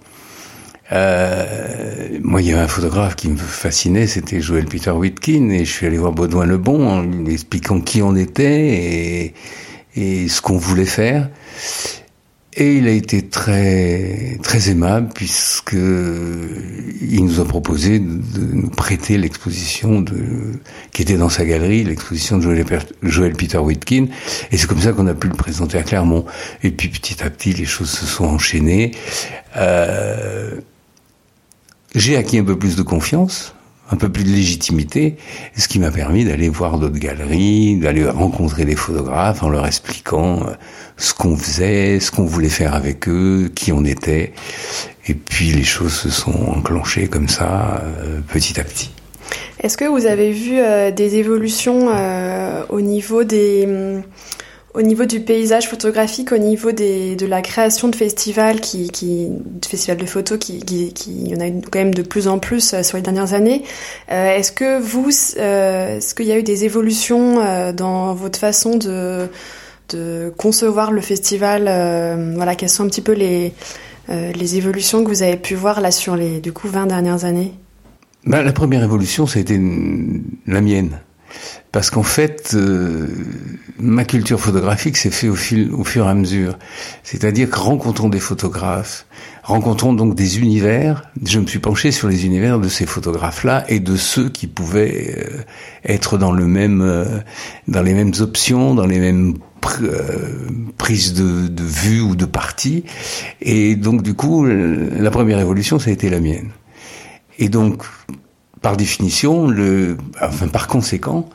euh, 0.92 2.20
moi, 2.22 2.42
il 2.42 2.48
y 2.48 2.52
avait 2.52 2.62
un 2.62 2.68
photographe 2.68 3.16
qui 3.16 3.30
me 3.30 3.38
fascinait, 3.38 4.08
c'était 4.08 4.42
Joël 4.42 4.66
Peter 4.66 4.92
Whitkin, 4.92 5.50
et 5.50 5.66
je 5.66 5.72
suis 5.72 5.86
allé 5.86 5.98
voir 5.98 6.12
Baudouin-le-Bon 6.12 6.88
en 6.88 7.02
lui 7.02 7.34
expliquant 7.34 7.82
qui 7.82 8.02
on 8.02 8.16
était 8.16 8.68
et, 8.68 9.34
et 9.96 10.28
ce 10.28 10.42
qu'on 10.42 10.58
voulait 10.58 10.86
faire. 10.86 11.30
Et 12.56 12.76
il 12.76 12.88
a 12.88 12.92
été 12.92 13.24
très 13.24 14.38
très 14.44 14.70
aimable 14.70 15.10
puisque 15.16 15.74
il 15.74 17.26
nous 17.26 17.40
a 17.40 17.46
proposé 17.46 18.00
de, 18.00 18.22
nous 18.54 18.70
prêter 18.70 19.18
l'exposition 19.18 20.02
de 20.02 20.14
qui 20.92 21.02
était 21.02 21.18
dans 21.18 21.30
sa 21.30 21.46
galerie, 21.46 21.84
l'exposition 21.84 22.38
de 22.38 22.44
Joël, 23.02 23.34
Peter 23.34 23.58
Whitkin. 23.58 24.06
Et 24.52 24.58
c'est 24.58 24.68
comme 24.68 24.82
ça 24.82 24.94
qu'on 24.94 25.08
a 25.08 25.16
pu 25.16 25.30
le 25.30 25.36
présenter 25.36 25.80
à 25.80 25.84
Clermont. 25.84 26.26
Et 26.62 26.70
puis 26.70 26.90
petit 26.90 27.24
à 27.24 27.30
petit, 27.32 27.54
les 27.54 27.66
choses 27.66 27.90
se 27.90 28.06
sont 28.06 28.26
enchaînées. 28.26 28.92
Euh, 29.58 30.52
j'ai 31.96 32.18
acquis 32.18 32.38
un 32.38 32.44
peu 32.44 32.58
plus 32.58 32.76
de 32.76 32.84
confiance 32.84 33.56
un 33.94 33.96
peu 33.96 34.10
plus 34.10 34.24
de 34.24 34.30
légitimité, 34.30 35.18
ce 35.56 35.68
qui 35.68 35.78
m'a 35.78 35.92
permis 35.92 36.26
d'aller 36.26 36.50
voir 36.50 36.80
d'autres 36.80 36.98
galeries, 36.98 37.78
d'aller 37.78 38.10
rencontrer 38.10 38.66
des 38.66 38.76
photographes 38.76 39.44
en 39.44 39.50
leur 39.50 39.68
expliquant 39.68 40.42
euh, 40.42 40.54
ce 40.98 41.14
qu'on 41.14 41.38
faisait, 41.38 42.00
ce 42.00 42.10
qu'on 42.10 42.26
voulait 42.26 42.50
faire 42.50 42.74
avec 42.74 43.08
eux, 43.08 43.52
qui 43.54 43.72
on 43.72 43.86
était. 43.86 44.34
Et 45.08 45.14
puis 45.14 45.52
les 45.52 45.64
choses 45.64 45.94
se 45.94 46.10
sont 46.10 46.34
enclenchées 46.48 47.08
comme 47.08 47.28
ça, 47.28 47.84
euh, 47.84 48.20
petit 48.28 48.60
à 48.60 48.64
petit. 48.64 48.90
Est-ce 49.60 49.78
que 49.78 49.86
vous 49.86 50.08
avez 50.08 50.32
vu 50.32 50.58
euh, 50.58 50.90
des 50.90 51.18
évolutions 51.18 51.90
au 52.70 52.82
niveau 52.82 53.24
des 53.24 53.68
au 54.74 54.82
niveau 54.82 55.06
du 55.06 55.20
paysage 55.20 55.70
photographique, 55.70 56.32
au 56.32 56.38
niveau 56.38 56.72
de 56.72 57.26
la 57.26 57.42
création 57.42 57.90
de 57.90 57.96
festivals, 57.96 58.60
qui, 58.60 58.90
de 58.90 59.66
festivals 59.66 59.98
de 59.98 60.06
photos, 60.06 60.40
qui, 60.40 60.58
il 61.08 61.28
y 61.28 61.36
en 61.36 61.40
a 61.40 61.50
quand 61.50 61.80
même 61.80 61.94
de 61.94 62.02
plus 62.02 62.28
en 62.28 62.40
plus 62.40 62.74
euh, 62.74 62.82
sur 62.82 62.98
les 62.98 63.04
dernières 63.04 63.34
années. 63.34 63.64
Euh, 64.12 64.36
est-ce 64.36 64.52
que 64.52 64.80
vous, 64.80 65.10
euh, 65.38 65.98
est-ce 65.98 66.16
qu'il 66.16 66.26
y 66.26 66.32
a 66.32 66.40
eu 66.40 66.44
des 66.44 66.66
évolutions 66.66 67.74
dans 67.74 68.14
votre 68.14 68.40
façon 68.40 68.78
de, 68.78 69.30
concevoir 70.38 70.92
le 70.92 71.02
festival 71.02 71.64
Voilà, 72.36 72.56
quelles 72.56 72.70
sont 72.70 72.84
un 72.84 72.88
petit 72.88 73.02
peu 73.02 73.12
les, 73.12 73.54
les 74.10 74.58
évolutions 74.58 75.04
que 75.04 75.10
vous 75.10 75.22
avez 75.22 75.38
pu 75.38 75.54
voir 75.54 75.82
là 75.82 75.92
sur 75.92 76.16
les 76.16 76.40
du 76.40 76.52
coup 76.52 76.68
20 76.68 76.88
dernières 76.88 77.26
années? 77.26 77.54
Ben, 78.26 78.42
La 78.42 78.54
première 78.54 78.84
évolution, 78.84 79.28
été 79.28 79.60
la 80.48 80.62
mienne. 80.62 81.00
Parce 81.74 81.90
qu'en 81.90 82.04
fait, 82.04 82.52
euh, 82.54 83.08
ma 83.80 84.06
culture 84.06 84.40
photographique 84.40 84.96
s'est 84.96 85.10
fait 85.10 85.28
au, 85.28 85.34
au 85.34 85.84
fur 85.84 86.06
et 86.06 86.10
à 86.10 86.14
mesure. 86.14 86.60
C'est-à-dire 87.02 87.50
que 87.50 87.58
rencontrons 87.58 88.10
des 88.10 88.20
photographes, 88.20 89.08
rencontrons 89.42 89.94
donc 89.94 90.14
des 90.14 90.38
univers. 90.38 91.10
Je 91.26 91.40
me 91.40 91.48
suis 91.48 91.58
penché 91.58 91.90
sur 91.90 92.08
les 92.08 92.28
univers 92.28 92.60
de 92.60 92.70
ces 92.70 92.86
photographes-là 92.86 93.66
et 93.70 93.80
de 93.80 93.96
ceux 93.96 94.30
qui 94.30 94.46
pouvaient 94.46 95.16
euh, 95.18 95.42
être 95.84 96.20
dans 96.20 96.32
le 96.32 96.46
même, 96.46 96.82
euh, 96.82 97.06
dans 97.68 97.82
les 97.82 97.96
mêmes 97.96 98.14
options, 98.20 98.76
dans 98.76 98.86
les 98.86 99.00
mêmes 99.00 99.34
prises 100.78 101.16
de, 101.16 101.48
de 101.48 101.64
vue 101.64 102.02
ou 102.02 102.16
de 102.16 102.26
partie. 102.26 102.84
Et 103.42 103.76
donc 103.76 104.04
du 104.04 104.14
coup, 104.14 104.46
la 104.46 105.10
première 105.10 105.40
évolution, 105.40 105.80
ça 105.80 105.90
a 105.90 105.94
été 105.94 106.12
la 106.12 106.20
mienne. 106.20 106.50
Et 107.40 107.50
donc, 107.50 107.82
par 108.64 108.78
définition, 108.78 109.48
le, 109.48 109.98
enfin 110.22 110.48
par 110.48 110.68
conséquent, 110.68 111.30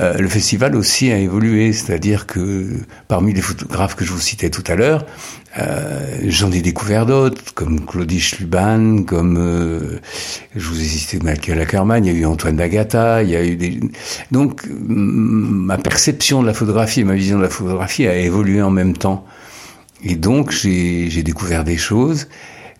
euh, 0.00 0.16
le 0.16 0.28
festival 0.28 0.74
aussi 0.74 1.12
a 1.12 1.18
évolué, 1.18 1.72
c'est-à-dire 1.72 2.26
que 2.26 2.66
parmi 3.08 3.34
les 3.34 3.42
photographes 3.42 3.94
que 3.94 4.04
je 4.04 4.12
vous 4.12 4.20
citais 4.20 4.48
tout 4.48 4.64
à 4.66 4.74
l'heure, 4.74 5.04
euh, 5.58 6.18
j'en 6.28 6.50
ai 6.50 6.62
découvert 6.62 7.04
d'autres, 7.04 7.52
comme 7.54 7.84
Claudie 7.84 8.20
Schluban, 8.20 9.02
comme 9.02 9.36
euh, 9.38 10.00
je 10.56 10.66
vous 10.66 10.80
ai 10.80 10.84
cité 10.84 11.18
Michael 11.22 11.60
Ackerman, 11.60 12.04
il 12.04 12.12
y 12.12 12.16
a 12.16 12.18
eu 12.18 12.24
Antoine 12.24 12.56
D'Agata, 12.56 13.22
il 13.22 13.30
y 13.30 13.36
a 13.36 13.44
eu 13.44 13.56
des 13.56 13.80
donc 14.30 14.66
ma 14.70 15.76
perception 15.76 16.40
de 16.40 16.46
la 16.46 16.54
photographie 16.54 17.00
et 17.00 17.04
ma 17.04 17.14
vision 17.14 17.36
de 17.36 17.42
la 17.42 17.50
photographie 17.50 18.06
a 18.06 18.16
évolué 18.16 18.62
en 18.62 18.70
même 18.70 18.96
temps, 18.96 19.26
et 20.02 20.16
donc 20.16 20.52
j'ai 20.52 21.22
découvert 21.22 21.64
des 21.64 21.76
choses. 21.76 22.28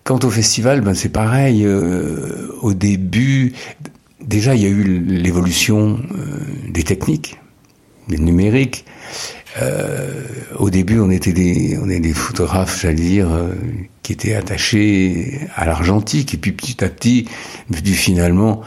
Quant 0.05 0.19
au 0.25 0.31
festival, 0.31 0.81
ben 0.81 0.95
c'est 0.95 1.11
pareil. 1.11 1.65
Euh, 1.65 2.49
au 2.61 2.75
début, 2.75 3.53
déjà, 4.27 4.55
il 4.55 4.63
y 4.63 4.67
a 4.67 4.69
eu 4.69 4.83
l'évolution 4.83 6.01
euh, 6.15 6.39
des 6.69 6.83
techniques, 6.83 7.39
des 8.09 8.19
numériques. 8.19 8.85
Euh, 9.61 10.23
au 10.59 10.71
début, 10.71 10.99
on 10.99 11.11
était 11.11 11.33
des, 11.33 11.79
on 11.83 11.89
est 11.89 12.01
des 12.01 12.15
photographes, 12.15 12.81
j'allais 12.81 12.95
dire, 12.95 13.31
euh, 13.31 13.53
qui 14.03 14.13
étaient 14.13 14.35
attachés 14.35 15.41
à 15.55 15.67
l'argentique. 15.67 16.35
Et 16.35 16.37
puis 16.39 16.53
petit 16.53 16.83
à 16.83 16.89
petit, 16.89 17.29
du 17.69 17.95
finalement, 17.95 18.63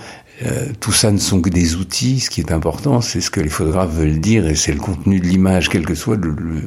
euh, 0.46 0.68
tout 0.80 0.92
ça 0.92 1.12
ne 1.12 1.18
sont 1.18 1.42
que 1.42 1.50
des 1.50 1.76
outils. 1.76 2.20
Ce 2.20 2.30
qui 2.30 2.42
est 2.42 2.52
important, 2.52 3.02
c'est 3.02 3.22
ce 3.22 3.32
que 3.32 3.40
les 3.40 3.50
photographes 3.50 3.94
veulent 3.94 4.20
dire 4.20 4.48
et 4.48 4.56
c'est 4.56 4.74
le 4.74 4.80
contenu 4.80 5.20
de 5.20 5.26
l'image, 5.26 5.70
quel 5.70 5.86
que 5.86 5.96
soit 5.96 6.18
le, 6.18 6.36
le, 6.38 6.62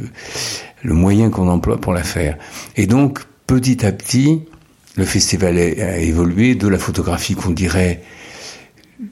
le 0.83 0.95
moyen 0.95 1.31
qu'on 1.31 1.49
emploie 1.49 1.81
pour 1.81 1.93
la 1.93 2.03
faire. 2.03 2.37
Et 2.77 2.87
donc, 2.87 3.21
petit 3.47 3.87
à 3.87 3.93
petit, 3.93 4.43
le 4.97 5.05
festival 5.05 5.59
a 5.59 5.99
évolué 5.99 6.57
de 6.57 6.67
la 6.67 6.79
photographie 6.79 7.35
qu'on 7.35 7.51
dirait 7.51 8.03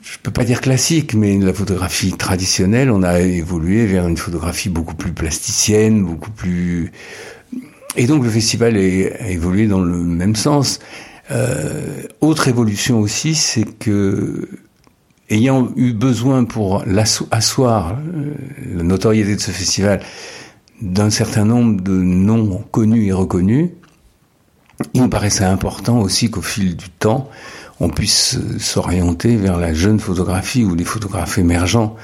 je 0.03 0.18
peux 0.22 0.31
pas 0.31 0.44
dire 0.44 0.61
classique, 0.61 1.14
mais 1.14 1.38
la 1.38 1.53
photographie 1.53 2.12
traditionnelle, 2.12 2.90
on 2.90 3.03
a 3.03 3.20
évolué 3.20 3.87
vers 3.87 4.07
une 4.09 4.16
photographie 4.16 4.68
beaucoup 4.68 4.96
plus 4.96 5.12
plasticienne, 5.12 6.05
beaucoup 6.05 6.31
plus. 6.31 6.92
Et 7.96 8.07
donc 8.07 8.25
le 8.25 8.31
festival 8.31 8.77
a 8.77 9.29
évolué 9.29 9.66
dans 9.66 9.81
le 9.81 9.96
même 9.96 10.35
sens. 10.35 10.81
Euh, 11.31 12.03
autre 12.20 12.49
évolution 12.49 13.01
aussi, 13.01 13.35
c'est 13.35 13.64
que 13.64 14.49
ayant 15.31 15.72
eu 15.77 15.92
besoin 15.92 16.44
pour 16.44 16.85
asseoir 17.31 17.96
la 18.64 18.83
notoriété 18.83 19.35
de 19.35 19.40
ce 19.40 19.51
festival 19.51 20.01
d'un 20.83 21.11
certain 21.11 21.44
nombre 21.44 21.81
de 21.81 21.92
noms 21.92 22.62
connus 22.70 23.07
et 23.07 23.12
reconnus, 23.12 23.70
il 24.94 25.03
me 25.03 25.09
paraissait 25.09 25.44
important 25.44 26.01
aussi 26.01 26.31
qu'au 26.31 26.42
fil 26.42 26.77
du 26.77 26.90
temps, 26.90 27.31
on 27.80 27.88
puisse 27.88 28.38
s'orienter 28.58 29.36
vers 29.36 29.58
la 29.58 29.74
jeune 29.74 30.00
photographie 30.00 30.64
ou 30.64 30.74
les 30.74 30.84
photographes 30.84 31.38
émergents. 31.38 31.96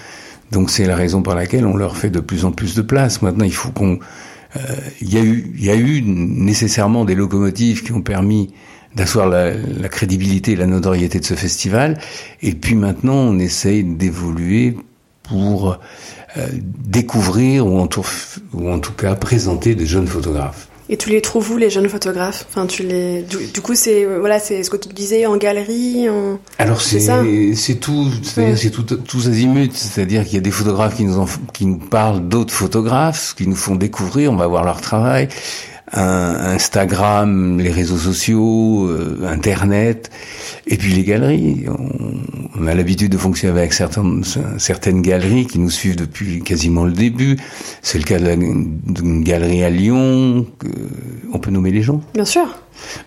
Donc 0.50 0.70
c'est 0.70 0.84
la 0.84 0.96
raison 0.96 1.22
pour 1.22 1.34
laquelle 1.34 1.66
on 1.66 1.76
leur 1.76 1.96
fait 1.96 2.10
de 2.10 2.20
plus 2.20 2.44
en 2.44 2.52
plus 2.52 2.74
de 2.74 2.82
place. 2.82 3.22
Maintenant, 3.22 3.44
il 3.44 3.54
faut 3.54 3.70
qu'on... 3.70 3.98
Euh, 4.56 4.60
il 5.00 5.12
y 5.12 5.16
a 5.16 5.22
eu, 5.22 5.50
y 5.56 5.70
a 5.70 5.74
eu 5.74 6.02
nécessairement 6.02 7.06
des 7.06 7.14
locomotives 7.14 7.82
qui 7.82 7.92
ont 7.92 8.02
permis 8.02 8.52
d'asseoir 8.94 9.26
la, 9.26 9.54
la, 9.54 9.88
crédibilité 9.88 10.52
et 10.52 10.56
la 10.56 10.66
notoriété 10.66 11.20
de 11.20 11.24
ce 11.24 11.32
festival. 11.32 11.98
Et 12.42 12.52
puis 12.52 12.74
maintenant, 12.74 13.14
on 13.14 13.38
essaye 13.38 13.82
d'évoluer 13.82 14.76
pour 15.22 15.78
euh, 16.36 16.48
découvrir 16.52 17.66
ou 17.66 17.78
en, 17.78 17.86
tout, 17.86 18.04
ou 18.52 18.70
en 18.70 18.78
tout 18.78 18.92
cas 18.92 19.14
présenter 19.14 19.74
des 19.74 19.86
jeunes 19.86 20.06
photographes. 20.06 20.68
Et 20.88 20.96
tu 20.96 21.10
les 21.10 21.20
trouves 21.20 21.52
où 21.52 21.56
les 21.56 21.70
jeunes 21.70 21.88
photographes? 21.88 22.46
Enfin, 22.48 22.66
tu 22.66 22.82
les. 22.82 23.22
Du, 23.22 23.60
coup, 23.60 23.74
c'est 23.74 24.04
voilà, 24.04 24.38
c'est 24.38 24.62
ce 24.62 24.70
que 24.70 24.76
tu 24.76 24.88
disais 24.88 25.26
en 25.26 25.36
galerie. 25.36 26.08
En... 26.08 26.38
Alors 26.58 26.80
c'est 26.80 27.00
c'est 27.54 27.76
tout, 27.76 28.08
c'est-à-dire 28.22 28.58
c'est 28.58 28.70
tout 28.70 28.82
tous 28.82 29.28
azimuts, 29.28 29.70
c'est-à-dire 29.74 30.24
qu'il 30.24 30.34
y 30.34 30.38
a 30.38 30.40
des 30.40 30.50
photographes 30.50 30.96
qui 30.96 31.04
nous 31.04 31.18
en, 31.18 31.26
qui 31.52 31.66
nous 31.66 31.78
parlent 31.78 32.28
d'autres 32.28 32.52
photographes, 32.52 33.34
qui 33.36 33.46
nous 33.46 33.56
font 33.56 33.76
découvrir. 33.76 34.32
On 34.32 34.36
va 34.36 34.46
voir 34.46 34.64
leur 34.64 34.80
travail. 34.80 35.28
Instagram, 35.92 37.60
les 37.60 37.70
réseaux 37.70 37.98
sociaux, 37.98 38.86
euh, 38.88 39.26
Internet, 39.28 40.10
et 40.66 40.76
puis 40.76 40.92
les 40.94 41.04
galeries. 41.04 41.66
On, 42.58 42.66
a 42.66 42.74
l'habitude 42.74 43.10
de 43.10 43.18
fonctionner 43.18 43.58
avec 43.58 43.72
certaines, 43.72 44.22
certaines 44.58 45.02
galeries 45.02 45.46
qui 45.46 45.58
nous 45.58 45.70
suivent 45.70 45.96
depuis 45.96 46.42
quasiment 46.42 46.84
le 46.84 46.92
début. 46.92 47.36
C'est 47.82 47.98
le 47.98 48.04
cas 48.04 48.18
d'une 48.18 49.24
galerie 49.24 49.64
à 49.64 49.70
Lyon. 49.70 50.46
on 51.32 51.38
peut 51.38 51.50
nommer 51.50 51.72
les 51.72 51.82
gens 51.82 52.00
Bien 52.14 52.24
sûr. 52.24 52.46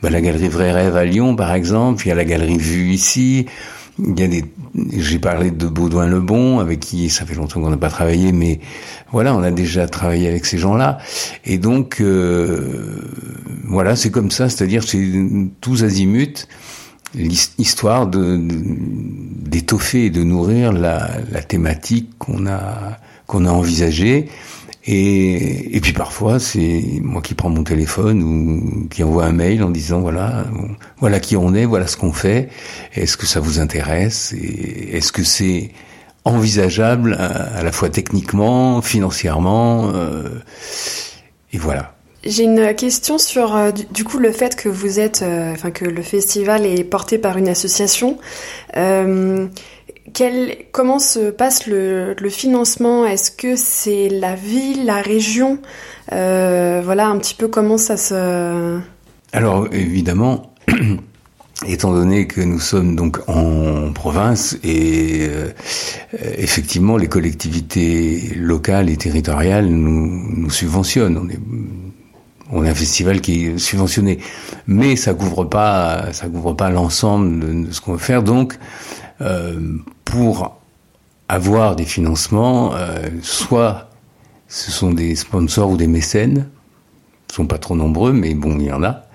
Bah, 0.01 0.09
la 0.09 0.21
galerie 0.21 0.49
Vrai 0.49 0.71
Rêve 0.71 0.95
à 0.95 1.05
Lyon, 1.05 1.35
par 1.35 1.53
exemple. 1.53 2.05
Il 2.05 2.09
y 2.09 2.11
a 2.11 2.15
la 2.15 2.25
galerie 2.25 2.57
Vue 2.57 2.91
ici. 2.91 3.45
Il 3.97 4.19
y 4.19 4.23
a 4.23 4.27
des, 4.27 4.43
j'ai 4.97 5.19
parlé 5.19 5.51
de 5.51 5.67
Baudouin 5.67 6.07
Lebon, 6.07 6.59
avec 6.59 6.81
qui 6.81 7.09
ça 7.09 7.25
fait 7.25 7.35
longtemps 7.35 7.61
qu'on 7.61 7.69
n'a 7.69 7.77
pas 7.77 7.89
travaillé, 7.89 8.31
mais 8.31 8.59
voilà, 9.11 9.33
on 9.33 9.41
a 9.41 9.51
déjà 9.51 9.87
travaillé 9.87 10.27
avec 10.27 10.45
ces 10.45 10.57
gens-là. 10.57 10.97
Et 11.45 11.57
donc, 11.57 12.01
euh, 12.01 13.01
voilà, 13.63 13.95
c'est 13.95 14.11
comme 14.11 14.31
ça, 14.31 14.49
c'est-à-dire 14.49 14.83
c'est 14.83 15.01
tous 15.61 15.83
azimuts 15.83 16.47
l'histoire 17.13 18.07
de, 18.07 18.37
d'étoffer 18.37 20.05
et 20.05 20.09
de 20.09 20.23
nourrir 20.23 20.73
la, 20.73 21.09
la 21.31 21.41
thématique 21.41 22.09
qu'on 22.17 22.45
a 22.45 22.97
qu'on 23.27 23.45
a 23.45 23.49
envisagée 23.49 24.27
et, 24.87 25.79
puis 25.81 25.93
parfois, 25.93 26.39
c'est 26.39 26.83
moi 27.01 27.21
qui 27.21 27.33
prends 27.33 27.49
mon 27.49 27.63
téléphone 27.63 28.21
ou 28.21 28.87
qui 28.87 29.03
envoie 29.03 29.25
un 29.25 29.31
mail 29.31 29.63
en 29.63 29.71
disant 29.71 29.99
voilà, 29.99 30.45
voilà 30.99 31.19
qui 31.19 31.35
on 31.35 31.53
est, 31.55 31.65
voilà 31.65 31.87
ce 31.87 31.97
qu'on 31.97 32.13
fait. 32.13 32.49
Est-ce 32.93 33.17
que 33.17 33.25
ça 33.25 33.39
vous 33.39 33.59
intéresse 33.59 34.33
est-ce 34.33 35.11
que 35.11 35.23
c'est 35.23 35.71
envisageable 36.23 37.15
à, 37.15 37.63
la 37.63 37.71
fois 37.71 37.89
techniquement, 37.89 38.81
financièrement 38.81 39.91
euh, 39.93 40.29
et 41.53 41.57
voilà. 41.57 41.95
J'ai 42.25 42.43
une 42.43 42.73
question 42.73 43.19
sur 43.19 43.55
euh, 43.55 43.71
du, 43.71 44.03
coup 44.03 44.17
le 44.17 44.31
fait 44.31 44.55
que 44.55 44.67
vous 44.67 44.99
êtes, 44.99 45.21
euh, 45.21 45.51
enfin 45.51 45.69
que 45.69 45.85
le 45.85 46.01
festival 46.01 46.65
est 46.65 46.83
porté 46.83 47.19
par 47.19 47.37
une 47.37 47.47
association. 47.47 48.17
Euh, 48.77 49.45
comment 50.71 50.99
se 50.99 51.31
passe 51.31 51.67
le, 51.67 52.15
financement? 52.29 53.05
Est-ce 53.05 53.31
que 53.31 53.55
c'est 53.55 54.09
la 54.09 54.35
ville, 54.35 54.85
la 54.85 55.01
région? 55.01 55.59
Euh, 56.11 56.81
Voilà 56.83 57.07
un 57.07 57.17
petit 57.17 57.35
peu 57.35 57.47
comment 57.47 57.77
ça 57.77 57.97
se. 57.97 58.79
Alors 59.33 59.67
évidemment, 59.71 60.53
étant 61.67 61.91
donné 61.91 62.27
que 62.27 62.41
nous 62.41 62.59
sommes 62.59 62.95
donc 62.95 63.19
en 63.27 63.91
province 63.93 64.57
et 64.63 65.27
euh, 65.29 65.49
effectivement 66.37 66.97
les 66.97 67.07
collectivités 67.07 68.33
locales 68.35 68.89
et 68.89 68.97
territoriales 68.97 69.67
nous, 69.67 70.49
subventionnent. 70.49 71.17
On 71.17 71.29
est, 71.29 71.39
on 72.51 72.63
a 72.63 72.69
un 72.69 72.75
festival 72.75 73.21
qui 73.21 73.47
est 73.47 73.57
subventionné, 73.57 74.19
mais 74.67 74.95
ça 74.95 75.13
couvre 75.13 75.45
pas, 75.45 76.13
ça 76.13 76.27
couvre 76.27 76.53
pas 76.53 76.69
l'ensemble 76.69 77.39
de, 77.39 77.67
de, 77.67 77.71
ce 77.71 77.81
qu'on 77.81 77.93
veut 77.93 77.97
faire. 77.97 78.21
Donc, 78.21 78.57
pour 80.03 80.59
avoir 81.27 81.75
des 81.75 81.85
financements, 81.85 82.75
euh, 82.75 83.09
soit 83.21 83.89
ce 84.47 84.71
sont 84.71 84.91
des 84.91 85.15
sponsors 85.15 85.71
ou 85.71 85.77
des 85.77 85.87
mécènes, 85.87 86.47
ils 87.29 87.33
sont 87.33 87.47
pas 87.47 87.57
trop 87.57 87.75
nombreux, 87.75 88.13
mais 88.13 88.33
bon, 88.33 88.59
il 88.59 88.67
y 88.67 88.71
en 88.71 88.83
a. 88.83 89.07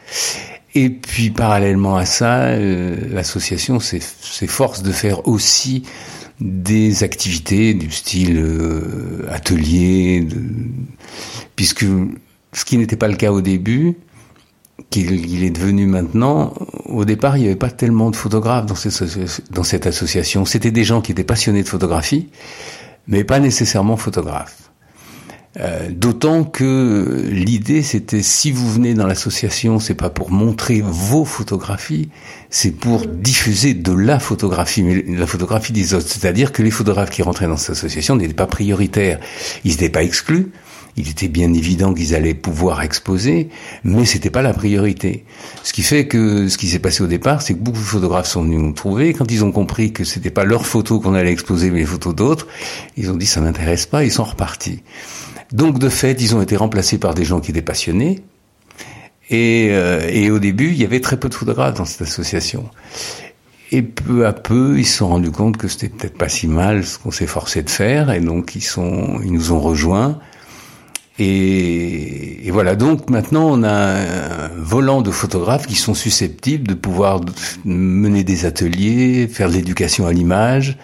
Et 0.75 0.91
puis 0.91 1.31
parallèlement 1.31 1.97
à 1.97 2.05
ça, 2.05 2.43
euh, 2.49 2.97
l'association 3.11 3.81
s'efforce 3.81 4.83
de 4.83 4.93
faire 4.93 5.27
aussi 5.27 5.85
des 6.41 7.05
activités 7.05 7.75
du 7.75 7.91
style 7.91 8.39
euh, 8.39 9.27
atelier, 9.31 10.27
puisque 11.55 11.85
ce 12.53 12.65
qui 12.65 12.79
n'était 12.79 12.97
pas 12.97 13.09
le 13.09 13.17
cas 13.17 13.31
au 13.31 13.41
début, 13.41 13.97
qu'il 14.91 15.45
est 15.45 15.51
devenu 15.51 15.87
maintenant, 15.87 16.53
au 16.87 17.05
départ, 17.05 17.37
il 17.37 17.43
n'y 17.43 17.47
avait 17.47 17.57
pas 17.57 17.71
tellement 17.71 18.11
de 18.11 18.17
photographes 18.17 18.67
dans 18.67 18.75
cette, 18.75 19.87
association. 19.87 20.45
C'était 20.45 20.73
des 20.73 20.85
gens 20.85 21.01
qui 21.01 21.13
étaient 21.13 21.25
passionnés 21.25 21.63
de 21.63 21.69
photographie, 21.69 22.29
mais 23.07 23.23
pas 23.23 23.39
nécessairement 23.39 23.97
photographes. 23.97 24.71
Euh, 25.59 25.89
D'autant 25.91 26.45
que 26.45 27.29
l'idée, 27.29 27.83
c'était 27.83 28.23
si 28.23 28.53
vous 28.53 28.71
venez 28.71 28.95
dans 28.95 29.07
l'association, 29.07 29.79
c'est 29.79 29.95
pas 29.95 30.11
pour 30.11 30.31
montrer 30.31 30.81
vos 30.85 31.25
photographies, 31.25 32.09
c'est 32.51 32.71
pour 32.71 33.07
diffuser 33.07 33.75
de 33.75 33.93
la 33.93 34.19
photographie, 34.19 34.83
mais 34.83 35.05
la 35.09 35.27
photographie 35.27 35.73
des 35.73 35.95
autres. 35.95 36.07
C'est-à-dire 36.09 36.53
que 36.53 36.63
les 36.63 36.71
photographes 36.71 37.11
qui 37.11 37.23
rentraient 37.23 37.49
dans 37.49 37.57
cette 37.57 37.77
association 37.77 38.17
n'étaient 38.17 38.35
pas 38.35 38.47
prioritaires, 38.47 39.19
ils 39.65 39.73
n'étaient 39.73 39.89
pas 39.89 40.03
exclus, 40.03 40.51
il 41.01 41.09
était 41.09 41.29
bien 41.29 41.53
évident 41.53 41.95
qu'ils 41.95 42.15
allaient 42.15 42.35
pouvoir 42.35 42.83
exposer, 42.83 43.49
mais 43.85 44.05
c'était 44.05 44.31
pas 44.31 44.43
la 44.43 44.53
priorité. 44.53 45.25
Ce 45.63 45.73
qui 45.73 45.83
fait 45.83 46.07
que 46.07 46.49
ce 46.49 46.59
qui 46.59 46.69
s'est 46.69 46.79
passé 46.79 47.03
au 47.03 47.07
départ, 47.07 47.43
c'est 47.43 47.55
que 47.55 47.59
beaucoup 47.59 47.79
de 47.79 47.85
photographes 47.85 48.29
sont 48.29 48.43
venus 48.43 48.61
nous 48.61 48.73
trouver. 48.73 49.15
Quand 49.15 49.31
ils 49.31 49.45
ont 49.45 49.53
compris 49.53 49.93
que 49.93 50.05
c'était 50.05 50.31
pas 50.31 50.45
leurs 50.45 50.67
photos 50.67 51.03
qu'on 51.03 51.15
allait 51.15 51.33
exposer, 51.33 51.71
mais 51.71 51.81
les 51.81 51.87
photos 51.87 52.15
d'autres, 52.15 52.47
ils 52.97 53.11
ont 53.11 53.17
dit 53.17 53.27
ça 53.27 53.41
m'intéresse 53.41 53.87
pas, 53.87 54.05
ils 54.05 54.13
sont 54.13 54.25
repartis. 54.25 54.83
Donc 55.53 55.79
de 55.79 55.89
fait, 55.89 56.21
ils 56.21 56.35
ont 56.35 56.43
été 56.43 56.57
remplacés 56.57 56.99
par 56.99 57.15
des 57.15 57.25
gens 57.25 57.41
qui 57.41 57.51
étaient 57.51 57.63
passionnés. 57.63 58.21
Et, 59.31 59.69
euh, 59.71 60.09
et 60.09 60.31
au 60.31 60.39
début, 60.39 60.71
il 60.71 60.77
y 60.77 60.85
avait 60.85 61.01
très 61.01 61.19
peu 61.19 61.29
de 61.29 61.35
photographes 61.35 61.75
dans 61.75 61.85
cette 61.85 62.03
association. 62.03 62.69
Et 63.73 63.83
peu 63.83 64.27
à 64.27 64.33
peu, 64.33 64.79
ils 64.79 64.87
se 64.87 64.99
sont 64.99 65.09
rendus 65.09 65.31
compte 65.31 65.57
que 65.57 65.69
c'était 65.69 65.89
peut-être 65.89 66.19
pas 66.19 66.29
si 66.29 66.49
mal 66.49 66.85
ce 66.85 66.99
qu'on 66.99 67.13
s'est 67.13 67.29
forcé 67.29 67.63
de 67.63 67.71
faire, 67.71 68.11
et 68.11 68.21
donc 68.21 68.57
ils 68.57 69.33
nous 69.33 69.53
ont 69.53 69.61
rejoints. 69.61 70.19
Et, 71.23 72.51
voilà, 72.51 72.75
donc 72.77 73.11
maintenant 73.11 73.47
on 73.51 73.63
a 73.63 73.69
un 73.71 74.49
volant 74.57 75.03
de 75.03 75.11
photographes 75.11 75.67
qui 75.67 75.77
sont 75.77 75.93
susceptibles 75.95 76.67
de 76.67 76.75
pouvoir 76.75 77.21
mener 77.65 78.25
des 78.25 78.47
ateliers, 78.47 79.29
faire 79.29 79.51
de 79.51 79.55
l'éducation 79.55 80.07
à 80.07 80.13
l'image. 80.13 80.79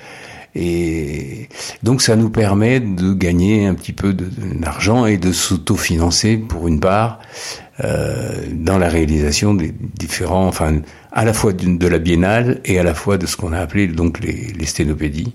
Et 0.55 1.49
donc 1.83 2.03
ça 2.03 2.17
nous 2.17 2.29
permet 2.29 2.81
de 2.81 3.15
gagner 3.15 3.67
un 3.67 3.75
petit 3.75 3.95
peu 3.95 4.13
d'argent 4.13 5.07
et 5.07 5.17
de 5.17 5.33
s'autofinancer 5.33 6.37
pour 6.37 6.69
une 6.69 6.81
part 6.81 7.19
euh, 7.85 8.33
dans 8.53 8.79
la 8.79 8.89
réalisation 8.89 9.55
des 9.55 9.73
différents, 9.99 10.47
enfin 10.47 10.81
à 11.13 11.25
la 11.25 11.33
fois 11.33 11.53
de, 11.55 11.89
la 11.89 11.99
biennale 11.99 12.61
et 12.65 12.79
à 12.79 12.83
la 12.83 12.95
fois 12.95 13.17
de 13.17 13.27
ce 13.27 13.37
qu'on 13.37 13.53
a 13.53 13.59
appelé 13.59 13.87
donc 13.87 14.21
les, 14.21 14.53
les 14.59 14.67
sténopédies. 14.67 15.33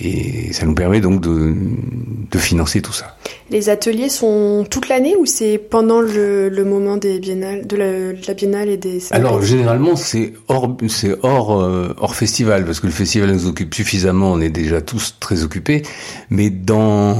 Et 0.00 0.52
ça 0.52 0.64
nous 0.64 0.74
permet 0.74 1.00
donc 1.00 1.20
de, 1.20 1.54
de 2.30 2.38
financer 2.38 2.80
tout 2.80 2.92
ça. 2.92 3.16
Les 3.50 3.68
ateliers 3.68 4.08
sont 4.08 4.64
toute 4.70 4.88
l'année 4.88 5.16
ou 5.16 5.26
c'est 5.26 5.58
pendant 5.58 6.00
le, 6.00 6.48
le, 6.48 6.64
moment 6.64 6.96
des 6.96 7.18
biennales, 7.18 7.66
de 7.66 7.76
la, 7.76 8.12
de 8.12 8.26
la 8.26 8.34
biennale 8.34 8.68
et 8.68 8.76
des 8.76 9.00
Alors 9.10 9.42
généralement 9.42 9.96
c'est 9.96 10.34
hors 10.46 10.76
c'est 10.88 11.16
hors 11.22 11.60
euh, 11.60 11.94
hors 11.98 12.14
festival 12.14 12.64
parce 12.64 12.78
que 12.78 12.86
le 12.86 12.92
festival 12.92 13.32
nous 13.32 13.46
occupe 13.46 13.74
suffisamment, 13.74 14.32
on 14.32 14.40
est 14.40 14.50
déjà 14.50 14.80
tous 14.80 15.16
très 15.18 15.42
occupés, 15.42 15.82
mais 16.30 16.50
dans 16.50 17.16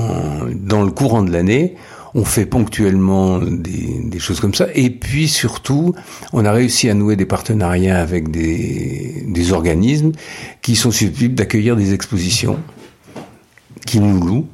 dans 0.54 0.82
le 0.82 0.90
courant 0.90 1.22
de 1.22 1.32
l'année, 1.32 1.74
on 2.14 2.24
fait 2.24 2.46
ponctuellement 2.46 3.38
des, 3.38 4.18
choses 4.18 4.40
comme 4.40 4.54
ça. 4.54 4.66
Et 4.74 4.90
puis 4.90 5.28
surtout, 5.28 5.94
on 6.32 6.44
a 6.44 6.52
réussi 6.52 6.88
à 6.88 6.94
nouer 6.94 7.16
des 7.16 7.26
partenariats 7.26 8.00
avec 8.00 8.30
des, 8.30 9.52
organismes 9.52 10.12
qui 10.60 10.76
sont 10.76 10.90
susceptibles 10.90 11.34
d'accueillir 11.34 11.74
des 11.76 11.94
expositions, 11.94 12.58
qui 13.86 14.00
nous 14.00 14.20
louent. 14.20 14.48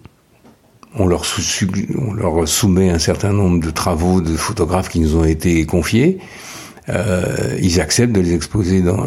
On 0.97 1.07
leur 1.07 1.25
soumet 2.47 2.90
un 2.90 3.01
certain 3.01 3.33
nombre 3.33 3.64
de 3.64 3.71
travaux 3.71 4.21
de 4.21 4.37
photographes 4.37 4.88
qui 4.88 5.01
nous 5.01 5.17
ont 5.17 5.25
été 5.25 5.67
confiés. 5.67 6.19
Euh, 6.90 7.59
ils 7.62 7.81
acceptent 7.81 8.12
de 8.12 8.20
les 8.20 8.35
exposer 8.35 8.83
dans, 8.83 9.03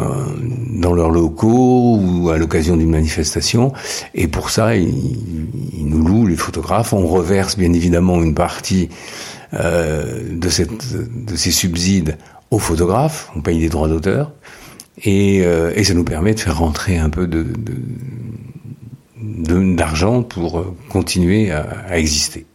dans 0.70 0.94
leurs 0.94 1.12
locaux 1.12 1.98
ou 2.02 2.30
à 2.30 2.38
l'occasion 2.38 2.76
d'une 2.76 2.90
manifestation. 2.90 3.72
Et 4.16 4.28
pour 4.28 4.50
ça, 4.50 4.76
ils, 4.76 5.86
nous 5.86 6.06
louent 6.06 6.28
les 6.28 6.36
photographes. 6.36 6.94
On 6.94 7.06
reverse 7.06 7.58
bien 7.58 7.72
évidemment 7.74 8.22
une 8.22 8.34
partie 8.34 8.90
euh, 9.54 10.22
de, 10.32 10.50
cette, 10.50 11.26
de 11.26 11.36
ces 11.36 11.52
subsides 11.52 12.18
aux 12.52 12.60
photographes. 12.60 13.30
On 13.36 13.42
paye 13.42 13.60
des 13.60 13.70
droits 13.70 13.88
d'auteur. 13.88 14.32
Et, 15.04 15.44
euh, 15.46 15.72
et, 15.76 15.84
ça 15.84 15.94
nous 15.94 16.04
permet 16.04 16.34
de 16.34 16.40
faire 16.40 16.58
rentrer 16.58 16.98
un 16.98 17.12
peu 17.12 17.28
de, 17.28 17.46
d'argent 19.76 20.24
pour 20.24 20.76
continuer 20.90 21.52
à, 21.52 21.68
à 21.88 21.98
exister. 22.00 22.48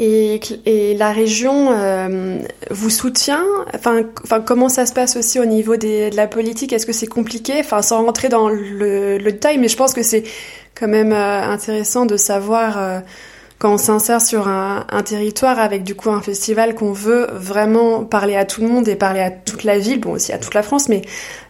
Et, 0.00 0.94
la 0.96 1.10
région 1.10 1.72
euh, 1.72 2.38
vous 2.70 2.90
soutient? 2.90 3.42
Enfin, 3.74 4.02
comment 4.46 4.68
ça 4.68 4.86
se 4.86 4.92
passe 4.92 5.16
aussi 5.16 5.40
au 5.40 5.44
niveau 5.44 5.76
de 5.76 6.14
la 6.14 6.28
politique? 6.28 6.72
Est-ce 6.72 6.86
que 6.86 6.92
c'est 6.92 7.08
compliqué? 7.08 7.54
Enfin, 7.58 7.82
sans 7.82 8.04
rentrer 8.04 8.28
dans 8.28 8.48
le, 8.48 9.18
détail, 9.18 9.58
mais 9.58 9.66
je 9.68 9.76
pense 9.76 9.94
que 9.94 10.04
c'est 10.04 10.22
quand 10.76 10.86
même 10.86 11.12
euh, 11.12 11.42
intéressant 11.42 12.06
de 12.06 12.16
savoir 12.16 12.78
euh, 12.78 13.00
quand 13.58 13.74
on 13.74 13.78
s'insère 13.78 14.20
sur 14.20 14.46
un, 14.46 14.86
territoire 15.04 15.58
avec 15.58 15.82
du 15.82 15.96
coup 15.96 16.10
un 16.10 16.20
festival 16.20 16.76
qu'on 16.76 16.92
veut 16.92 17.26
vraiment 17.32 18.04
parler 18.04 18.36
à 18.36 18.44
tout 18.44 18.60
le 18.60 18.68
monde 18.68 18.86
et 18.86 18.94
parler 18.94 19.20
à 19.20 19.32
toute 19.32 19.64
la 19.64 19.78
ville, 19.78 19.98
bon 19.98 20.12
aussi 20.12 20.32
à 20.32 20.38
toute 20.38 20.54
la 20.54 20.62
France, 20.62 20.88
mais 20.88 21.02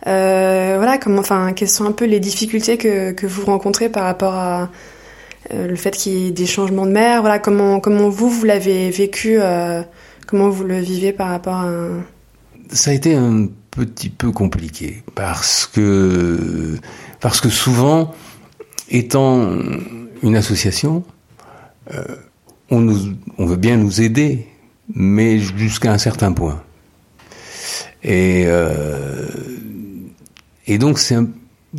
voilà, 0.06 0.96
comment, 0.96 1.20
enfin, 1.20 1.52
quelles 1.52 1.68
sont 1.68 1.84
un 1.84 1.92
peu 1.92 2.06
les 2.06 2.20
difficultés 2.20 2.78
que, 2.78 3.26
vous 3.26 3.44
rencontrez 3.44 3.90
par 3.90 4.04
rapport 4.04 4.34
à 4.34 4.62
euh, 4.62 4.66
le 5.50 5.76
fait 5.76 5.92
qu'il 5.92 6.12
y 6.12 6.26
ait 6.26 6.30
des 6.30 6.46
changements 6.46 6.86
de 6.86 6.92
mer. 6.92 7.20
Voilà, 7.20 7.38
comment, 7.38 7.80
comment 7.80 8.08
vous, 8.08 8.28
vous 8.28 8.44
l'avez 8.44 8.90
vécu 8.90 9.38
euh, 9.40 9.82
Comment 10.26 10.50
vous 10.50 10.64
le 10.64 10.78
vivez 10.78 11.12
par 11.12 11.28
rapport 11.28 11.54
à... 11.54 11.70
Ça 12.70 12.90
a 12.90 12.94
été 12.94 13.14
un 13.14 13.48
petit 13.70 14.10
peu 14.10 14.30
compliqué 14.30 15.02
parce 15.14 15.66
que, 15.66 16.76
parce 17.20 17.40
que 17.40 17.48
souvent, 17.48 18.14
étant 18.90 19.50
une 20.22 20.36
association, 20.36 21.02
euh, 21.94 22.04
on, 22.70 22.80
nous, 22.80 23.14
on 23.38 23.46
veut 23.46 23.56
bien 23.56 23.78
nous 23.78 24.02
aider, 24.02 24.46
mais 24.94 25.38
jusqu'à 25.38 25.92
un 25.92 25.98
certain 25.98 26.32
point. 26.32 26.62
Et, 28.02 28.46
et 30.66 30.78
donc 30.78 30.98
c'est 30.98 31.14
un 31.14 31.26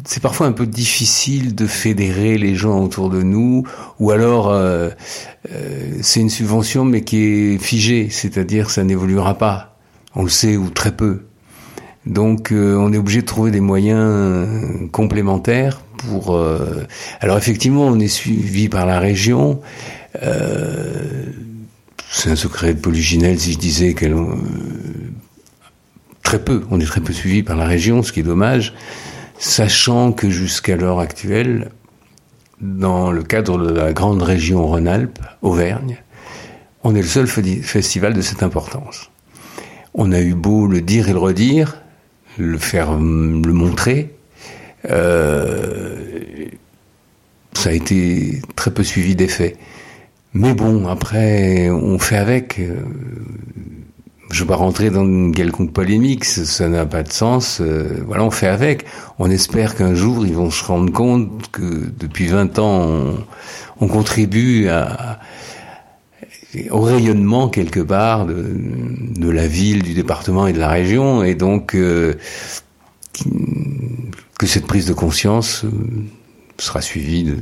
c'est 0.06 0.22
parfois 0.22 0.48
un 0.48 0.52
peu 0.52 0.68
difficile 0.68 1.56
de 1.56 1.66
fédérer 1.66 2.38
les 2.38 2.56
gens 2.56 2.80
autour 2.84 3.10
de 3.10 3.24
nous, 3.24 3.66
ou 4.00 4.12
alors 4.12 4.50
euh, 4.50 4.90
euh, 5.52 5.98
c'est 6.02 6.20
une 6.20 6.30
subvention 6.30 6.86
mais 6.86 7.02
qui 7.04 7.18
est 7.18 7.58
figée, 7.58 8.10
c'est-à-dire 8.12 8.70
ça 8.70 8.84
n'évoluera 8.84 9.38
pas, 9.38 9.78
on 10.16 10.24
le 10.24 10.30
sait 10.30 10.58
ou 10.58 10.70
très 10.70 10.92
peu. 10.92 11.24
Donc 12.06 12.52
euh, 12.52 12.76
on 12.78 12.94
est 12.94 12.98
obligé 12.98 13.22
de 13.22 13.26
trouver 13.26 13.50
des 13.52 13.62
moyens 13.62 14.48
complémentaires 14.92 15.82
pour. 15.98 16.40
Alors 17.20 17.38
effectivement, 17.38 17.88
on 17.88 18.00
est 18.00 18.08
suivi 18.08 18.70
par 18.70 18.86
la 18.86 19.00
région. 19.00 19.60
c'est 22.12 22.30
un 22.30 22.36
secret 22.36 22.76
de 22.76 22.80
Polyginelle 22.80 23.40
si 23.40 23.54
je 23.54 23.58
disais 23.58 23.94
qu'elle 23.96 24.16
très 26.24 26.40
peu, 26.40 26.64
on 26.70 26.80
est 26.80 26.86
très 26.86 27.02
peu 27.02 27.12
suivi 27.12 27.42
par 27.42 27.58
la 27.58 27.66
région, 27.66 28.04
ce 28.04 28.12
qui 28.12 28.20
est 28.20 28.24
dommage 28.24 28.74
sachant 29.40 30.12
que 30.12 30.30
jusqu'à 30.30 30.76
l'heure 30.76 31.00
actuelle, 31.00 31.72
dans 32.62 33.12
le 33.12 33.24
cadre 33.24 33.58
de 33.58 33.74
la 33.74 33.94
grande 33.94 34.22
région 34.22 34.68
Rhône-Alpes, 34.68 35.20
Auvergne, 35.42 35.98
on 36.84 36.94
est 36.94 37.02
le 37.02 37.08
seul 37.08 37.26
festival 37.26 38.14
de 38.14 38.22
cette 38.22 38.44
importance. 38.44 39.10
On 39.94 40.12
a 40.12 40.20
eu 40.20 40.36
beau 40.36 40.68
le 40.68 40.82
dire 40.82 41.10
et 41.10 41.14
le 41.14 41.20
redire, 41.20 41.82
le 42.38 42.58
faire 42.58 42.94
le 42.94 43.54
montrer, 43.54 44.14
euh, 44.90 46.46
ça 47.54 47.70
a 47.70 47.74
été 47.74 48.42
très 48.56 48.72
peu 48.72 48.84
suivi 48.84 49.16
d'effet. 49.16 49.56
Mais 50.34 50.54
bon, 50.54 50.88
après, 50.88 51.70
on 51.70 51.98
fait 51.98 52.18
avec. 52.18 52.62
Je 54.32 54.36
ne 54.36 54.40
vais 54.46 54.48
pas 54.50 54.56
rentrer 54.56 54.90
dans 54.92 55.04
une 55.04 55.34
quelconque 55.34 55.74
polémique, 55.74 56.24
ça 56.26 56.70
n'a 56.70 56.86
pas 56.86 57.04
de 57.04 57.12
sens. 57.12 57.60
Euh, 57.62 58.04
voilà, 58.06 58.24
on 58.24 58.32
fait 58.32 58.48
avec. 58.48 58.86
On 59.18 59.30
espère 59.30 59.76
qu'un 59.76 59.96
jour, 59.96 60.26
ils 60.26 60.36
vont 60.36 60.52
se 60.52 60.64
rendre 60.64 60.94
compte 60.94 61.50
que 61.52 61.90
depuis 61.98 62.28
20 62.28 62.60
ans, 62.60 62.82
on, 62.82 63.18
on 63.82 63.88
contribue 63.88 64.70
au 66.72 66.82
rayonnement 66.82 67.50
quelque 67.50 67.80
part 67.80 68.26
de, 68.26 69.30
la 69.30 69.48
ville, 69.48 69.84
du 69.84 69.94
département 69.94 70.48
et 70.48 70.54
de 70.54 70.60
la 70.60 70.70
région, 70.70 71.24
et 71.24 71.36
donc 71.36 71.76
euh, 71.76 72.16
que 74.38 74.48
cette 74.48 74.66
prise 74.66 74.86
de 74.86 74.94
conscience 74.94 75.64
euh, 75.66 75.70
sera 76.58 76.82
suivie 76.82 77.36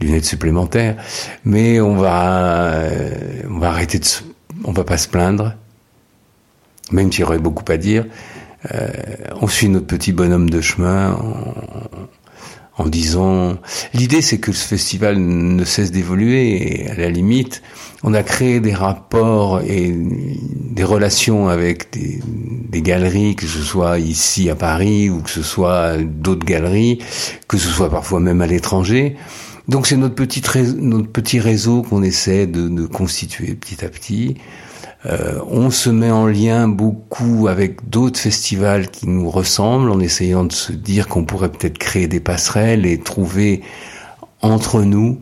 d'une 0.00 0.14
aide 0.14 0.24
supplémentaire. 0.24 0.96
Mais 1.44 1.80
on 1.80 1.96
va, 1.96 2.88
arrêter 3.62 3.98
de, 3.98 4.06
on 4.64 4.72
va 4.72 4.84
pas 4.84 4.98
se 4.98 5.08
plaindre 5.08 5.54
même 6.90 7.12
s'il 7.12 7.20
y 7.20 7.24
aurait 7.24 7.38
beaucoup 7.38 7.64
à 7.70 7.76
dire, 7.76 8.06
euh, 8.74 8.88
on 9.40 9.48
suit 9.48 9.68
notre 9.68 9.86
petit 9.86 10.12
bonhomme 10.12 10.50
de 10.50 10.60
chemin 10.60 11.12
en, 11.12 11.54
en 12.78 12.88
disant... 12.88 13.56
L'idée, 13.94 14.22
c'est 14.22 14.38
que 14.38 14.52
ce 14.52 14.66
festival 14.66 15.18
ne 15.18 15.64
cesse 15.64 15.90
d'évoluer 15.90 16.82
et 16.82 16.90
à 16.90 16.94
la 16.94 17.10
limite, 17.10 17.62
on 18.02 18.14
a 18.14 18.22
créé 18.22 18.60
des 18.60 18.74
rapports 18.74 19.60
et 19.60 19.92
des 19.94 20.84
relations 20.84 21.48
avec 21.48 21.92
des, 21.92 22.20
des, 22.70 22.82
galeries, 22.82 23.36
que 23.36 23.46
ce 23.46 23.60
soit 23.60 23.98
ici 23.98 24.48
à 24.48 24.54
Paris 24.54 25.10
ou 25.10 25.20
que 25.22 25.30
ce 25.30 25.42
soit 25.42 25.98
d'autres 25.98 26.46
galeries, 26.46 26.98
que 27.48 27.58
ce 27.58 27.68
soit 27.68 27.90
parfois 27.90 28.20
même 28.20 28.40
à 28.40 28.46
l'étranger. 28.46 29.16
Donc 29.68 29.86
c'est 29.86 29.96
notre 29.96 30.14
petit, 30.14 30.42
notre 30.76 31.08
petit 31.08 31.38
réseau 31.38 31.82
qu'on 31.82 32.02
essaie 32.02 32.46
de, 32.46 32.68
de 32.68 32.86
constituer 32.86 33.54
petit 33.54 33.84
à 33.84 33.88
petit. 33.88 34.36
Euh, 35.06 35.40
on 35.48 35.70
se 35.70 35.90
met 35.90 36.10
en 36.10 36.26
lien 36.26 36.68
beaucoup 36.68 37.48
avec 37.48 37.88
d'autres 37.88 38.20
festivals 38.20 38.88
qui 38.88 39.08
nous 39.08 39.28
ressemblent 39.28 39.90
en 39.90 39.98
essayant 39.98 40.44
de 40.44 40.52
se 40.52 40.72
dire 40.72 41.08
qu'on 41.08 41.24
pourrait 41.24 41.50
peut-être 41.50 41.78
créer 41.78 42.06
des 42.06 42.20
passerelles 42.20 42.86
et 42.86 43.00
trouver 43.00 43.62
entre 44.42 44.82
nous 44.82 45.18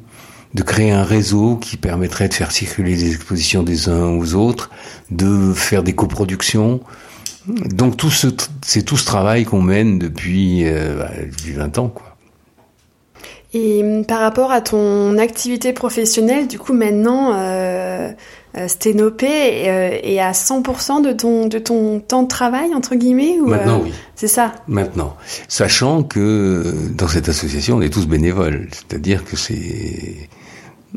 de 0.54 0.62
créer 0.62 0.90
un 0.90 1.04
réseau 1.04 1.56
qui 1.56 1.76
permettrait 1.76 2.28
de 2.28 2.34
faire 2.34 2.50
circuler 2.50 2.96
les 2.96 3.14
expositions 3.14 3.62
des 3.62 3.88
uns 3.88 4.08
aux 4.08 4.34
autres, 4.34 4.70
de 5.10 5.52
faire 5.52 5.82
des 5.82 5.92
coproductions. 5.92 6.80
Donc 7.46 7.96
tout 7.96 8.10
ce, 8.10 8.26
c'est 8.62 8.82
tout 8.82 8.96
ce 8.96 9.06
travail 9.06 9.44
qu'on 9.44 9.62
mène 9.62 9.98
depuis, 9.98 10.66
euh, 10.66 10.96
bah, 10.98 11.10
depuis 11.24 11.52
20 11.52 11.78
ans, 11.78 11.88
quoi. 11.88 12.06
Et 13.52 13.82
hum, 13.82 14.04
par 14.04 14.20
rapport 14.20 14.52
à 14.52 14.60
ton 14.60 15.18
activité 15.18 15.72
professionnelle, 15.72 16.46
du 16.46 16.58
coup 16.58 16.72
maintenant, 16.72 17.32
euh, 17.34 18.12
Sténopé 18.66 19.68
euh, 19.68 19.98
est 20.02 20.18
à 20.18 20.32
100% 20.32 21.04
de 21.04 21.12
ton, 21.12 21.46
de 21.46 21.58
ton 21.58 22.00
temps 22.00 22.24
de 22.24 22.28
travail, 22.28 22.74
entre 22.74 22.96
guillemets 22.96 23.38
ou, 23.40 23.46
Maintenant, 23.46 23.78
euh, 23.78 23.84
oui. 23.84 23.92
C'est 24.16 24.28
ça? 24.28 24.52
Maintenant. 24.66 25.16
Sachant 25.48 26.02
que 26.02 26.74
dans 26.96 27.06
cette 27.06 27.28
association, 27.28 27.76
on 27.76 27.80
est 27.80 27.92
tous 27.92 28.06
bénévoles. 28.06 28.68
C'est-à-dire 28.72 29.24
que 29.24 29.36
c'est... 29.36 30.28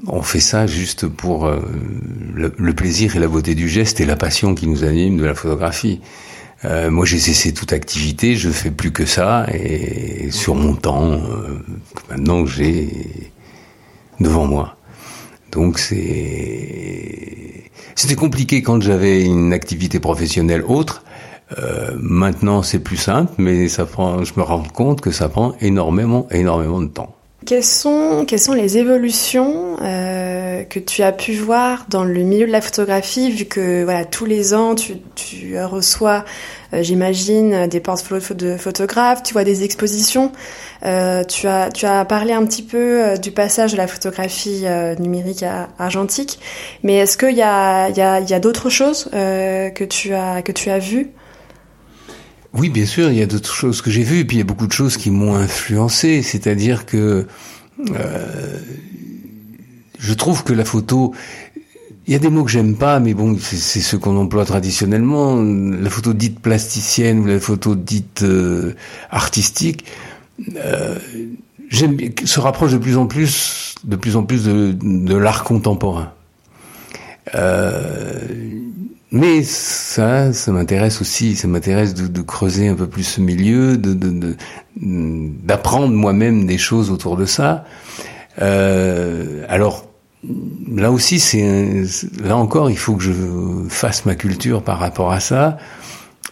On 0.08 0.24
fait 0.24 0.39
ça 0.39 0.66
juste 0.66 1.08
pour 1.08 1.48
le, 2.34 2.74
plaisir 2.74 3.16
et 3.16 3.20
la 3.20 3.28
beauté 3.28 3.54
du 3.54 3.70
geste 3.70 4.02
et 4.02 4.06
la 4.06 4.16
passion 4.16 4.56
qui 4.56 4.66
nous 4.66 4.84
anime 4.84 5.20
de 5.20 5.26
la 5.26 5.36
photographie. 5.36 6.02
moi, 6.63 7.06
j'ai 7.06 7.20
cessé 7.20 7.54
toute 7.54 7.74
activité, 7.74 8.36
je 8.36 8.50
fais 8.50 8.72
plus 8.72 8.92
que 8.92 9.06
ça, 9.06 9.46
et 9.54 10.32
sur 10.32 10.56
mon 10.56 10.74
temps, 10.74 11.22
maintenant 12.10 12.44
que 12.44 12.50
j'ai 12.50 12.89
devant 14.20 14.48
moi. 14.48 14.76
Donc 15.54 15.80
c'était 17.96 18.16
compliqué 18.16 18.62
quand 18.63 18.82
j'avais 18.82 19.24
une 19.24 19.54
activité 19.54 20.00
professionnelle 20.00 20.63
autre. 20.68 21.04
Euh, 21.60 21.92
maintenant, 22.00 22.63
c'est 22.63 22.80
plus 22.80 22.98
simple, 22.98 23.34
mais 23.38 23.68
ça 23.68 23.86
prend. 23.86 24.24
Je 24.24 24.34
me 24.38 24.42
rends 24.42 24.63
compte 24.63 25.02
que 25.02 25.12
ça 25.12 25.30
prend 25.30 25.54
énormément, 25.62 26.28
énormément 26.32 26.82
de 26.82 26.88
temps. 26.88 27.16
Quelles 27.46 27.63
sont, 27.63 28.26
quelles 28.28 28.39
sont 28.39 28.54
les 28.54 28.78
évolutions 28.78 29.76
euh, 29.82 30.23
que 30.70 30.80
tu 30.80 31.04
as 31.04 31.12
pu 31.12 31.34
voir 31.34 31.86
dans 31.89 32.04
le 32.04 32.22
milieu 32.22 32.46
de 32.46 32.52
la 32.52 32.62
photographie, 32.62 33.32
vu 33.32 33.46
que 33.46 34.04
tous 34.06 34.26
les 34.26 34.54
ans 34.54 34.76
tu, 34.76 35.58
reçois, 35.60 36.26
euh, 36.74 36.84
j'imagine, 36.84 37.68
des 37.68 37.80
portfolios 37.80 38.34
de 38.36 38.58
photographes, 38.58 39.24
tu 39.24 39.34
vois 39.34 39.44
des 39.44 39.63
expositions. 39.63 40.32
Euh, 40.86 41.24
tu 41.24 41.48
as 41.48 42.06
parlé 42.06 42.34
un 42.34 42.46
petit 42.46 42.63
peu 42.63 42.78
euh, 42.78 43.18
du 43.18 43.32
passage 43.32 43.72
de 43.72 43.78
la 43.78 43.88
photographie 43.88 44.63
euh, 44.66 44.96
numérique 44.96 45.44
à 45.44 45.70
argentique, 45.80 46.39
mais 46.84 46.96
est-ce 46.96 47.18
qu'il 47.18 47.38
y 47.38 47.42
a 47.42 48.39
d'autres 48.39 48.70
choses 48.70 49.10
que 49.12 49.84
tu 49.84 50.13
as 50.13 50.42
que 50.42 50.52
tu 50.52 50.70
as 50.70 50.80
vues? 50.80 51.12
Oui, 52.54 52.70
bien 52.70 52.86
sûr, 52.86 53.12
il 53.12 53.18
y 53.18 53.22
a 53.22 53.26
d'autres 53.26 53.54
choses 53.54 53.82
que 53.82 53.89
j'ai 53.89 54.04
vues, 54.04 54.20
et 54.20 54.26
puis 54.26 54.38
il 54.38 54.39
y 54.39 54.44
a 54.44 54.46
beaucoup 54.46 54.68
de 54.68 54.72
choses 54.72 54.98
qui 54.98 55.10
m'ont 55.10 55.36
influencé. 55.36 56.22
C'est-à-dire 56.22 56.86
que 56.86 57.26
euh, 57.80 58.60
je 60.04 60.13
trouve 60.13 60.44
que 60.44 60.54
la 60.54 60.66
photo 60.66 61.13
il 62.06 62.12
y 62.12 62.16
a 62.18 62.20
des 62.20 62.30
mots 62.30 62.44
que 62.44 62.52
j'aime 62.52 62.76
pas, 62.76 63.00
mais 63.00 63.13
bon, 63.13 63.38
c'est 63.39 63.80
ce 63.80 63.96
qu'on 63.96 64.18
emploie 64.18 64.44
traditionnellement. 64.44 65.42
La 65.42 65.89
photo 65.89 66.12
dite 66.13 66.42
plasticienne 66.42 67.20
ou 67.20 67.26
la 67.26 67.39
photo 67.39 67.76
dite 67.76 68.24
euh, 68.24 68.74
artistique 69.10 69.86
euh, 70.58 70.98
se 71.72 72.39
rapproche 72.42 72.74
de 72.74 72.78
plus 72.78 72.98
en 72.98 73.08
plus, 73.08 73.76
de 73.86 73.96
plus 73.96 74.18
en 74.18 74.24
plus 74.24 74.44
de, 74.44 75.16
l'art 75.16 75.46
contemporain. 75.46 76.12
Euh, 77.36 78.20
mais 79.12 79.42
ça, 79.44 80.34
ça 80.34 80.52
m'intéresse 80.52 81.00
aussi. 81.00 81.38
Ça 81.38 81.48
m'intéresse 81.48 81.94
de, 81.94 82.22
creuser 82.22 82.68
un 82.68 82.76
peu 82.76 82.88
plus 82.88 83.04
ce 83.04 83.22
milieu, 83.22 83.80
d'apprendre 84.76 85.94
moi-même 85.94 86.46
des 86.46 86.58
choses 86.58 86.92
autour 86.92 87.16
de 87.16 87.26
ça. 87.26 87.63
Euh, 88.42 89.46
alors 89.48 89.93
là 90.76 90.92
aussi, 90.92 91.20
c'est 91.20 91.84
là 92.24 92.38
encore, 92.38 92.70
il 92.70 92.78
faut 92.78 92.96
que 92.96 93.04
je 93.04 93.14
fasse 93.70 94.06
ma 94.06 94.16
culture 94.16 94.64
par 94.64 94.80
rapport 94.80 95.12
à 95.12 95.20
ça. 95.20 95.58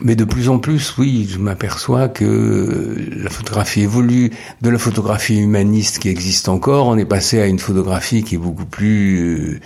Mais 0.04 0.16
de 0.16 0.24
plus 0.24 0.50
en 0.50 0.58
plus, 0.58 0.98
oui, 0.98 1.28
je 1.30 1.38
m'aperçois 1.38 2.10
que 2.10 2.96
la 3.16 3.30
photographie 3.30 3.82
évolue. 3.82 4.32
De 4.62 4.70
la 4.70 4.80
photographie 4.80 5.38
humaniste 5.38 6.00
qui 6.00 6.10
existe 6.10 6.50
encore, 6.50 6.88
on 6.88 6.98
est 6.98 7.06
passé 7.06 7.40
à 7.40 7.46
une 7.46 7.60
photographie 7.60 8.24
qui 8.24 8.36
est 8.36 8.40
beaucoup 8.40 8.66
plus, 8.66 9.62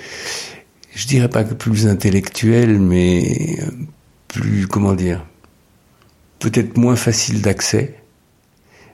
je 0.94 1.08
dirais 1.08 1.30
pas 1.30 1.46
plus 1.46 1.88
intellectuelle, 1.88 2.80
mais 2.80 3.60
plus, 4.28 4.68
comment 4.68 4.94
dire, 4.94 5.26
peut-être 6.40 6.78
moins 6.78 6.98
facile 6.98 7.42
d'accès, 7.42 7.96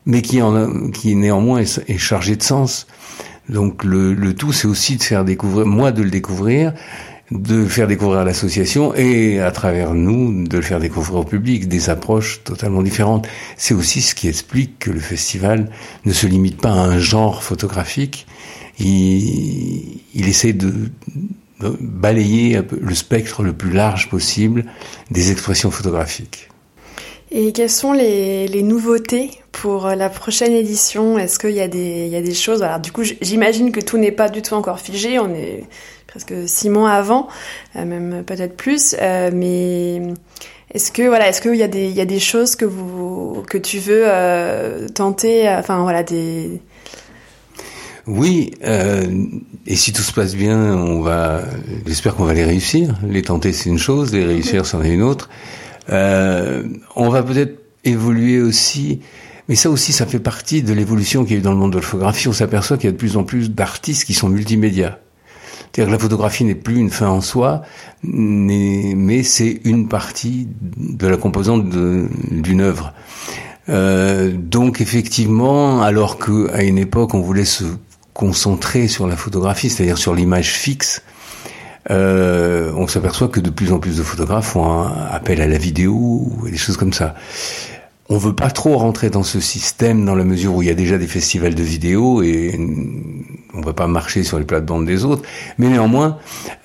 mais 0.05 0.21
qui, 0.21 0.39
qui 0.93 1.15
néanmoins 1.15 1.61
est 1.61 1.97
chargée 1.97 2.35
de 2.35 2.43
sens. 2.43 2.85
Donc 3.51 3.83
le, 3.83 4.33
tout, 4.33 4.53
c'est 4.53 4.67
aussi 4.67 4.95
de 4.95 5.03
faire 5.03 5.25
découvrir, 5.25 5.67
moi 5.67 5.91
de 5.91 6.01
le 6.01 6.09
découvrir, 6.09 6.73
de 7.31 7.65
faire 7.65 7.87
découvrir 7.87 8.23
l'association 8.23 8.95
et 8.95 9.39
à 9.41 9.51
travers 9.51 9.93
nous 9.93 10.47
de 10.47 10.57
le 10.57 10.63
faire 10.63 10.79
découvrir 10.79 11.19
au 11.19 11.23
public, 11.25 11.67
des 11.67 11.89
approches 11.89 12.43
totalement 12.45 12.81
différentes. 12.81 13.27
C'est 13.57 13.73
aussi 13.73 14.01
ce 14.01 14.15
qui 14.15 14.29
explique 14.29 14.79
que 14.79 14.89
le 14.89 15.01
festival 15.01 15.69
ne 16.05 16.13
se 16.13 16.27
limite 16.27 16.61
pas 16.61 16.71
à 16.71 16.79
un 16.79 16.97
genre 16.97 17.43
photographique. 17.43 18.25
Il, 18.79 19.99
essaie 20.15 20.53
de 20.53 20.73
balayer 21.59 22.61
le 22.81 22.95
spectre 22.95 23.43
le 23.43 23.53
plus 23.53 23.71
large 23.71 24.09
possible 24.09 24.65
des 25.11 25.29
expressions 25.31 25.71
photographiques. 25.71 26.50
Et 27.31 27.53
quelles 27.53 27.69
sont 27.69 27.93
les, 27.93 28.47
les 28.47 28.61
nouveautés 28.61 29.31
pour 29.53 29.87
la 29.87 30.09
prochaine 30.09 30.51
édition? 30.51 31.17
Est-ce 31.17 31.39
qu'il 31.39 31.51
y, 31.51 31.61
a 31.61 31.69
des, 31.69 32.07
y 32.07 32.15
a 32.17 32.21
des 32.21 32.33
choses? 32.33 32.61
Alors 32.61 32.79
du 32.79 32.91
coup, 32.91 33.03
j'imagine 33.21 33.71
que 33.71 33.79
tout 33.79 33.97
n'est 33.97 34.11
pas 34.11 34.27
du 34.27 34.41
tout 34.41 34.53
encore 34.53 34.79
figé. 34.79 35.17
On 35.17 35.33
est 35.33 35.63
presque 36.07 36.33
six 36.45 36.69
mois 36.69 36.91
avant, 36.91 37.29
euh, 37.77 37.85
même 37.85 38.23
peut-être 38.25 38.57
plus. 38.57 38.97
Euh, 39.01 39.31
mais 39.33 40.01
est-ce 40.73 40.91
que 40.91 41.03
voilà, 41.03 41.29
est-ce 41.29 41.41
qu'il 41.41 41.55
y 41.55 41.63
a 41.63 41.69
des, 41.69 41.89
y 41.89 42.01
a 42.01 42.05
des 42.05 42.19
choses 42.19 42.57
que 42.57 42.65
vous, 42.65 43.43
que 43.49 43.57
tu 43.57 43.79
veux 43.79 44.03
euh, 44.05 44.89
tenter 44.89 45.47
Enfin 45.49 45.81
voilà, 45.83 46.03
des 46.03 46.61
oui, 48.07 48.51
euh, 48.63 49.05
et 49.67 49.75
si 49.75 49.93
tout 49.93 50.01
se 50.01 50.11
passe 50.11 50.35
bien, 50.35 50.57
on 50.57 51.01
va. 51.01 51.41
J'espère 51.85 52.15
qu'on 52.15 52.25
va 52.25 52.33
les 52.33 52.43
réussir. 52.43 52.95
Les 53.07 53.21
tenter, 53.21 53.53
c'est 53.53 53.69
une 53.69 53.77
chose, 53.77 54.11
les 54.11 54.25
réussir, 54.25 54.65
c'en 54.65 54.81
est 54.81 54.89
une 54.89 55.03
autre. 55.03 55.29
Euh, 55.89 56.63
on 56.95 57.09
va 57.09 57.23
peut-être 57.23 57.59
évoluer 57.83 58.41
aussi, 58.41 59.01
mais 59.49 59.55
ça 59.55 59.69
aussi, 59.69 59.91
ça 59.93 60.05
fait 60.05 60.19
partie 60.19 60.63
de 60.63 60.73
l'évolution 60.73 61.23
qu'il 61.23 61.33
y 61.33 61.35
a 61.35 61.39
eu 61.39 61.43
dans 61.43 61.51
le 61.51 61.57
monde 61.57 61.71
de 61.71 61.77
la 61.77 61.81
photographie. 61.81 62.27
On 62.27 62.33
s'aperçoit 62.33 62.77
qu'il 62.77 62.85
y 62.85 62.89
a 62.89 62.93
de 62.93 62.97
plus 62.97 63.17
en 63.17 63.23
plus 63.23 63.51
d'artistes 63.51 64.05
qui 64.05 64.13
sont 64.13 64.29
multimédia. 64.29 64.99
C'est-à-dire 65.71 65.89
que 65.89 65.97
la 65.97 65.99
photographie 65.99 66.43
n'est 66.43 66.55
plus 66.55 66.77
une 66.77 66.89
fin 66.89 67.07
en 67.07 67.21
soi, 67.21 67.61
mais 68.03 69.23
c'est 69.23 69.61
une 69.63 69.87
partie 69.87 70.49
de 70.59 71.07
la 71.07 71.15
composante 71.15 71.69
d'une 71.69 72.61
œuvre. 72.61 72.93
Euh, 73.69 74.31
donc 74.35 74.81
effectivement, 74.81 75.81
alors 75.81 76.17
qu'à 76.19 76.63
une 76.63 76.77
époque 76.77 77.13
on 77.13 77.21
voulait 77.21 77.45
se 77.45 77.63
concentrer 78.13 78.87
sur 78.87 79.07
la 79.07 79.15
photographie, 79.15 79.69
c'est-à-dire 79.69 79.97
sur 79.97 80.13
l'image 80.13 80.51
fixe, 80.51 81.03
euh, 81.89 82.71
on 82.75 82.87
s'aperçoit 82.87 83.27
que 83.27 83.39
de 83.39 83.49
plus 83.49 83.71
en 83.71 83.79
plus 83.79 83.97
de 83.97 84.03
photographes 84.03 84.49
font 84.49 84.65
un 84.65 84.91
appel 85.11 85.41
à 85.41 85.47
la 85.47 85.57
vidéo 85.57 86.31
et 86.47 86.51
des 86.51 86.57
choses 86.57 86.77
comme 86.77 86.93
ça. 86.93 87.15
On 88.09 88.17
veut 88.17 88.35
pas 88.35 88.49
trop 88.49 88.77
rentrer 88.77 89.09
dans 89.09 89.23
ce 89.23 89.39
système 89.39 90.03
dans 90.03 90.15
la 90.15 90.25
mesure 90.25 90.55
où 90.55 90.61
il 90.61 90.67
y 90.67 90.71
a 90.71 90.75
déjà 90.75 90.97
des 90.97 91.07
festivals 91.07 91.55
de 91.55 91.63
vidéo 91.63 92.21
et 92.21 92.59
on 93.53 93.61
va 93.61 93.71
pas 93.71 93.87
marcher 93.87 94.23
sur 94.23 94.37
les 94.37 94.43
plates-bandes 94.43 94.85
des 94.85 95.05
autres. 95.05 95.23
Mais 95.57 95.69
néanmoins, 95.69 96.17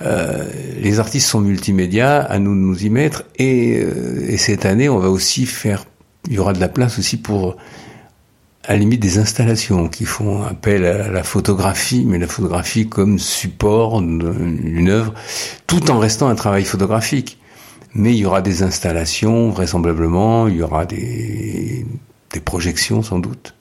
euh, 0.02 0.44
les 0.80 0.98
artistes 0.98 1.28
sont 1.28 1.40
multimédia, 1.40 2.18
à 2.18 2.40
nous 2.40 2.54
de 2.54 2.60
nous 2.60 2.84
y 2.84 2.90
mettre. 2.90 3.24
Et, 3.36 3.80
euh, 3.80 4.26
et 4.28 4.38
cette 4.38 4.66
année, 4.66 4.88
on 4.88 4.98
va 4.98 5.08
aussi 5.08 5.46
faire, 5.46 5.84
il 6.28 6.34
y 6.34 6.38
aura 6.40 6.52
de 6.52 6.60
la 6.60 6.68
place 6.68 6.98
aussi 6.98 7.16
pour 7.16 7.56
à 8.66 8.72
la 8.72 8.78
limite 8.78 9.00
des 9.00 9.18
installations 9.18 9.88
qui 9.88 10.04
font 10.04 10.42
appel 10.42 10.84
à 10.84 11.08
la 11.08 11.22
photographie, 11.22 12.04
mais 12.04 12.18
la 12.18 12.26
photographie 12.26 12.88
comme 12.88 13.18
support 13.18 14.02
d'une 14.02 14.88
œuvre, 14.88 15.14
tout 15.66 15.90
en 15.90 15.98
restant 15.98 16.28
un 16.28 16.34
travail 16.34 16.64
photographique. 16.64 17.38
Mais 17.94 18.12
il 18.12 18.18
y 18.18 18.26
aura 18.26 18.42
des 18.42 18.62
installations, 18.62 19.50
vraisemblablement, 19.50 20.48
il 20.48 20.56
y 20.56 20.62
aura 20.62 20.84
des, 20.84 21.86
des 22.32 22.40
projections 22.40 23.02
sans 23.02 23.20
doute. 23.20 23.54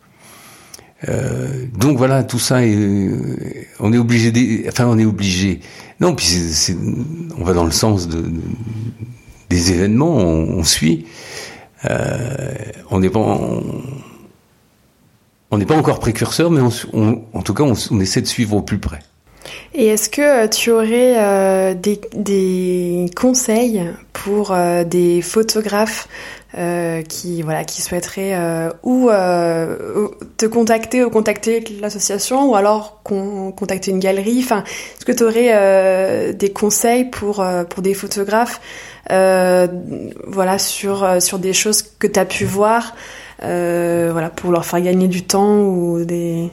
Euh, 1.07 1.65
donc 1.77 1.97
voilà, 1.97 2.23
tout 2.23 2.39
ça, 2.39 2.65
est, 2.65 3.09
on 3.79 3.93
est 3.93 3.97
obligé, 3.97 4.65
enfin 4.67 4.87
on 4.87 4.97
est 4.97 5.05
obligé. 5.05 5.59
Non, 5.99 6.15
puis 6.15 6.25
c'est, 6.25 6.75
on 7.37 7.43
va 7.43 7.53
dans 7.53 7.63
le 7.63 7.71
sens 7.71 8.07
de, 8.07 8.23
des 9.49 9.71
événements, 9.71 10.15
on, 10.15 10.63
suit. 10.63 11.05
Euh, 11.89 12.55
on 12.89 13.01
pas, 13.01 13.19
on, 13.19 13.63
on 15.51 15.57
n'est 15.57 15.65
pas 15.65 15.75
encore 15.75 15.99
précurseur, 15.99 16.49
mais 16.51 16.61
en 16.61 17.41
tout 17.41 17.53
cas, 17.53 17.63
on, 17.63 17.99
essaie 17.99 18.21
de 18.21 18.27
suivre 18.27 18.55
au 18.55 18.61
plus 18.61 18.79
près. 18.79 18.99
Et 19.73 19.87
est-ce 19.87 20.09
que 20.09 20.21
euh, 20.21 20.47
tu 20.47 20.71
aurais 20.71 21.15
euh, 21.17 21.73
des, 21.73 23.05
conseils 23.15 23.83
pour 24.13 24.51
euh, 24.51 24.83
des 24.83 25.21
photographes 25.21 26.07
qui 27.09 27.41
voilà 27.41 27.65
qui 27.65 27.81
souhaiteraient 27.81 28.33
ou 28.81 29.09
te 29.09 30.45
contacter 30.45 31.03
ou 31.03 31.09
contacter 31.09 31.61
l'association 31.81 32.49
ou 32.49 32.55
alors 32.55 33.01
contacter 33.03 33.91
une 33.91 33.99
galerie? 33.99 34.39
Enfin, 34.41 34.63
est-ce 34.95 35.03
que 35.03 35.11
tu 35.11 35.23
aurais 35.25 36.33
des 36.33 36.53
conseils 36.53 37.03
pour 37.03 37.45
pour 37.69 37.83
des 37.83 37.93
photographes 37.93 38.61
voilà 39.09 40.57
sur 40.57 41.21
sur 41.21 41.39
des 41.39 41.51
choses 41.51 41.81
que 41.81 42.07
tu 42.07 42.17
as 42.17 42.25
pu 42.25 42.45
voir 42.45 42.95
voilà, 43.41 44.29
pour 44.29 44.51
leur 44.51 44.65
faire 44.65 44.81
gagner 44.81 45.07
du 45.07 45.23
temps 45.23 45.61
ou 45.61 46.03
des, 46.05 46.49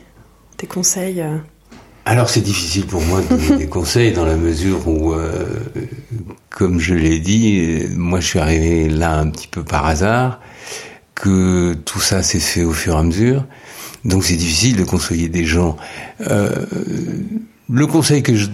des 0.58 0.66
conseils 0.66 1.20
euh. 1.20 1.36
alors 2.04 2.30
c'est 2.30 2.40
difficile 2.40 2.86
pour 2.86 3.02
moi 3.02 3.20
de 3.20 3.28
donner 3.28 3.56
des 3.58 3.68
conseils 3.68 4.12
dans 4.12 4.24
la 4.24 4.36
mesure 4.36 4.86
où, 4.88 5.12
euh, 5.12 5.46
comme 6.50 6.78
je 6.78 6.94
l'ai 6.94 7.18
dit, 7.18 7.82
moi 7.96 8.20
je 8.20 8.26
suis 8.26 8.38
arrivé 8.38 8.88
là 8.88 9.18
un 9.18 9.28
petit 9.28 9.48
peu 9.48 9.64
par 9.64 9.86
hasard, 9.86 10.40
que 11.14 11.74
tout 11.74 12.00
ça 12.00 12.22
s'est 12.22 12.40
fait 12.40 12.64
au 12.64 12.72
fur 12.72 12.94
et 12.94 12.98
à 12.98 13.02
mesure, 13.02 13.44
donc 14.04 14.24
c'est 14.24 14.36
difficile 14.36 14.76
de 14.76 14.84
conseiller 14.84 15.28
des 15.28 15.44
gens. 15.44 15.76
Euh, 16.22 16.66
le 17.70 17.86
conseil 17.86 18.22
que 18.22 18.34
je, 18.34 18.48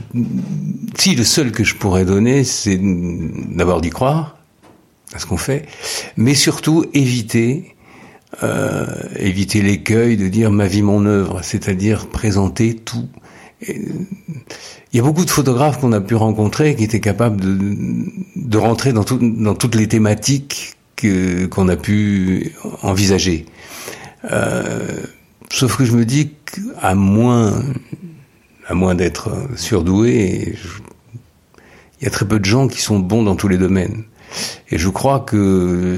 si 0.96 1.14
le 1.14 1.24
seul 1.24 1.50
que 1.50 1.64
je 1.64 1.74
pourrais 1.74 2.04
donner, 2.04 2.44
c'est 2.44 2.78
d'abord 2.80 3.80
d'y 3.80 3.90
croire 3.90 4.36
à 5.14 5.18
ce 5.18 5.26
qu'on 5.26 5.38
fait, 5.38 5.66
mais 6.16 6.34
surtout 6.34 6.84
éviter 6.92 7.74
euh, 8.42 8.86
éviter 9.16 9.62
l'écueil 9.62 10.16
de 10.16 10.28
dire 10.28 10.50
ma 10.50 10.66
vie, 10.66 10.82
mon 10.82 11.06
œuvre, 11.06 11.40
c'est-à-dire 11.42 12.08
présenter 12.08 12.74
tout. 12.74 13.08
il 13.66 14.06
y 14.92 15.00
a 15.00 15.02
beaucoup 15.02 15.24
de 15.24 15.30
photographes 15.30 15.80
qu'on 15.80 15.92
a 15.92 16.00
pu 16.00 16.14
rencontrer 16.14 16.76
qui 16.76 16.84
étaient 16.84 17.00
capables 17.00 17.40
de, 17.40 17.58
de 18.36 18.58
rentrer 18.58 18.92
dans, 18.92 19.04
tout, 19.04 19.18
dans 19.18 19.54
toutes 19.54 19.74
les 19.74 19.88
thématiques 19.88 20.76
qu'on 21.50 21.68
a 21.68 21.76
pu 21.76 22.52
envisager. 22.82 23.46
Euh, 24.30 25.02
sauf 25.50 25.76
que 25.76 25.84
je 25.84 25.92
me 25.92 26.04
dis 26.04 26.32
qu'à 26.44 26.94
moins, 26.94 27.62
à 28.66 28.74
moins 28.74 28.94
d'être 28.94 29.30
surdoué, 29.56 30.54
il 32.00 32.04
y 32.04 32.06
a 32.06 32.10
très 32.10 32.26
peu 32.26 32.38
de 32.38 32.44
gens 32.44 32.68
qui 32.68 32.80
sont 32.80 32.98
bons 32.98 33.22
dans 33.22 33.36
tous 33.36 33.48
les 33.48 33.58
domaines. 33.58 34.04
Et 34.70 34.78
je 34.78 34.88
crois 34.88 35.20
que 35.20 35.96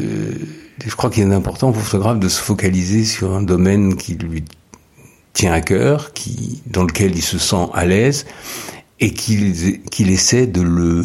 je 0.84 0.94
crois 0.94 1.10
qu'il 1.10 1.22
est 1.30 1.34
important 1.34 1.72
pour 1.72 1.82
photographe 1.82 2.18
de 2.18 2.28
se 2.28 2.40
focaliser 2.40 3.04
sur 3.04 3.34
un 3.34 3.42
domaine 3.42 3.96
qui 3.96 4.14
lui 4.14 4.44
tient 5.32 5.52
à 5.52 5.60
cœur, 5.60 6.12
qui, 6.12 6.62
dans 6.66 6.84
lequel 6.84 7.14
il 7.14 7.22
se 7.22 7.38
sent 7.38 7.68
à 7.74 7.86
l'aise, 7.86 8.26
et 8.98 9.12
qu'il 9.12 10.10
essaie 10.10 10.46
de 10.46 10.62
le 10.62 11.04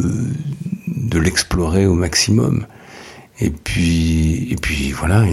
de 0.88 1.20
l'explorer 1.20 1.86
au 1.86 1.94
maximum. 1.94 2.66
Et 3.40 3.50
puis 3.50 4.52
et 4.52 4.56
puis 4.56 4.92
voilà, 4.92 5.24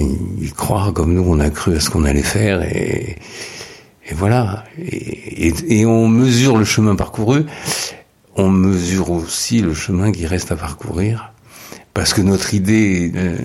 il, 0.41 0.53
croire 0.53 0.93
comme 0.93 1.15
nous 1.15 1.25
on 1.27 1.41
a 1.41 1.51
cru 1.51 1.77
à 1.77 1.81
ce 1.81 1.91
qu'on 1.91 2.05
allait 2.05 2.23
faire 2.23 2.63
et 2.63 3.19
voilà. 4.11 4.65
Et, 4.79 5.87
on 5.87 6.09
mesure 6.09 6.57
le 6.57 6.65
chemin 6.65 6.97
parcouru. 6.97 7.45
on 8.37 8.51
mesure 8.51 9.11
aussi 9.11 9.61
le 9.61 9.75
chemin 9.75 10.13
qui 10.13 10.27
reste 10.27 10.53
à 10.53 10.57
parcourir, 10.57 11.33
parce 11.95 12.13
que 12.13 12.21
notre 12.21 12.55
idée, 12.55 13.13
euh, 13.15 13.39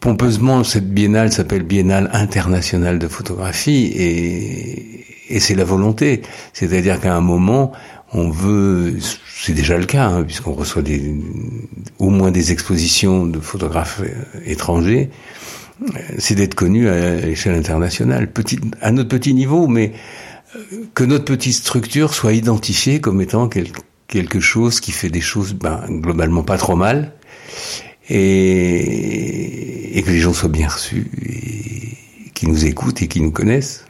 pompeusement, 0.00 0.64
cette 0.64 0.92
biennale 0.92 1.32
s'appelle 1.32 1.62
Biennale 1.62 2.10
internationale 2.12 2.98
de 2.98 3.08
photographie, 3.08 3.92
et, 3.94 5.04
et 5.28 5.40
c'est 5.40 5.54
la 5.54 5.64
volonté. 5.64 6.22
C'est-à-dire 6.52 7.00
qu'à 7.00 7.14
un 7.14 7.20
moment, 7.20 7.72
on 8.12 8.30
veut, 8.30 8.96
c'est 9.42 9.52
déjà 9.52 9.76
le 9.78 9.86
cas, 9.86 10.06
hein, 10.06 10.24
puisqu'on 10.24 10.54
reçoit 10.54 10.82
des, 10.82 11.14
au 11.98 12.10
moins 12.10 12.30
des 12.30 12.50
expositions 12.52 13.26
de 13.26 13.38
photographes 13.38 14.00
euh, 14.02 14.40
étrangers, 14.44 15.10
c'est 16.18 16.34
d'être 16.34 16.54
connu 16.54 16.88
à 16.88 17.16
l'échelle 17.16 17.54
internationale, 17.54 18.30
petit, 18.30 18.58
à 18.82 18.90
notre 18.90 19.08
petit 19.08 19.32
niveau, 19.32 19.66
mais 19.66 19.92
que 20.94 21.04
notre 21.04 21.24
petite 21.24 21.54
structure 21.54 22.12
soit 22.14 22.32
identifiée 22.32 23.00
comme 23.00 23.20
étant 23.20 23.48
quelque 23.48 24.40
chose 24.40 24.80
qui 24.80 24.92
fait 24.92 25.08
des 25.08 25.20
choses 25.20 25.54
ben, 25.54 25.82
globalement 25.88 26.42
pas 26.42 26.58
trop 26.58 26.76
mal. 26.76 27.12
Et, 28.10 29.79
et, 29.92 30.02
que 30.02 30.10
les 30.10 30.20
gens 30.20 30.32
soient 30.32 30.48
bien 30.48 30.68
reçus 30.68 31.10
et 31.22 32.30
qui 32.34 32.46
nous 32.46 32.64
écoutent 32.64 33.02
et 33.02 33.08
qui 33.08 33.20
nous 33.20 33.30
connaissent. 33.30 33.84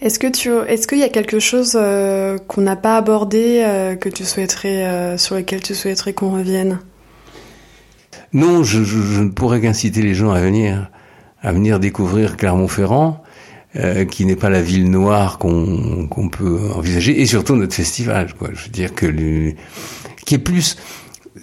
Est-ce 0.00 0.18
que 0.18 0.26
tu, 0.26 0.50
est-ce 0.68 0.86
qu'il 0.86 0.98
y 0.98 1.02
a 1.02 1.08
quelque 1.08 1.38
chose 1.38 1.76
euh, 1.80 2.38
qu'on 2.38 2.62
n'a 2.62 2.76
pas 2.76 2.96
abordé 2.96 3.62
euh, 3.64 3.96
que 3.96 4.08
tu 4.08 4.24
souhaiterais, 4.24 4.84
euh, 4.86 5.18
sur 5.18 5.36
lequel 5.36 5.62
tu 5.62 5.74
souhaiterais 5.74 6.12
qu'on 6.12 6.30
revienne? 6.30 6.80
Non, 8.32 8.62
je, 8.62 8.82
je, 8.82 9.00
je, 9.00 9.20
ne 9.22 9.30
pourrais 9.30 9.60
qu'inciter 9.60 10.02
les 10.02 10.14
gens 10.14 10.30
à 10.30 10.40
venir, 10.40 10.90
à 11.42 11.52
venir 11.52 11.80
découvrir 11.80 12.36
Clermont-Ferrand. 12.36 13.22
Qui 14.10 14.24
n'est 14.24 14.36
pas 14.36 14.48
la 14.48 14.62
ville 14.62 14.90
noire 14.90 15.36
qu'on 15.36 16.06
qu'on 16.08 16.30
peut 16.30 16.58
envisager, 16.74 17.20
et 17.20 17.26
surtout 17.26 17.56
notre 17.56 17.74
festival, 17.74 18.32
quoi. 18.32 18.48
Je 18.54 18.64
veux 18.64 18.70
dire 18.70 18.94
que 18.94 19.04
le, 19.04 19.52
qui 20.24 20.36
est 20.36 20.38
plus. 20.38 20.78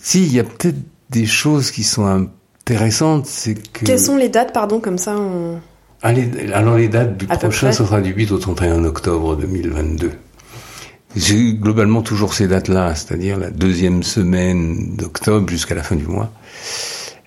Si, 0.02 0.24
il 0.24 0.34
y 0.34 0.40
a 0.40 0.44
peut-être 0.44 0.80
des 1.12 1.28
choses 1.28 1.70
qui 1.70 1.84
sont 1.84 2.28
c'est 3.26 3.72
que. 3.72 3.86
Quelles 3.86 4.00
sont 4.00 4.18
les 4.18 4.30
dates, 4.30 4.54
pardon, 4.54 4.80
comme 4.80 4.98
ça 4.98 5.16
on... 5.18 5.60
Allez, 6.02 6.52
alors 6.54 6.76
les 6.76 6.90
dates 6.90 7.18
du 7.18 7.28
prochain, 7.28 7.72
ce 7.72 7.86
sera 7.86 8.02
du 8.02 8.12
8 8.12 8.32
au 8.32 8.38
31 8.38 8.84
octobre 8.84 9.38
2022. 9.38 10.12
J'ai 11.16 11.54
globalement 11.54 12.02
toujours 12.02 12.34
ces 12.34 12.48
dates-là, 12.48 12.96
c'est-à-dire 12.96 13.38
la 13.38 13.52
deuxième 13.52 14.04
semaine 14.04 14.96
d'octobre 14.98 15.50
jusqu'à 15.50 15.76
la 15.76 15.84
fin 15.84 15.96
du 15.96 16.08
mois. 16.08 16.32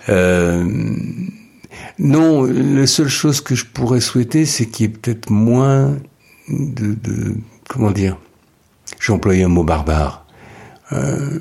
Euh, 0.09 0.65
non, 1.99 2.45
la 2.45 2.87
seule 2.87 3.09
chose 3.09 3.41
que 3.41 3.55
je 3.55 3.65
pourrais 3.65 4.01
souhaiter, 4.01 4.45
c'est 4.45 4.67
qu'il 4.67 4.87
y 4.87 4.89
ait 4.89 4.93
peut-être 4.93 5.31
moins 5.31 5.97
de, 6.49 6.95
de, 6.95 7.35
comment 7.69 7.93
dire, 7.93 8.19
j'ai 9.01 9.13
employé 9.13 9.45
un 9.45 9.49
mot 9.49 9.65
barbare, 9.65 10.27
euh, 10.93 11.39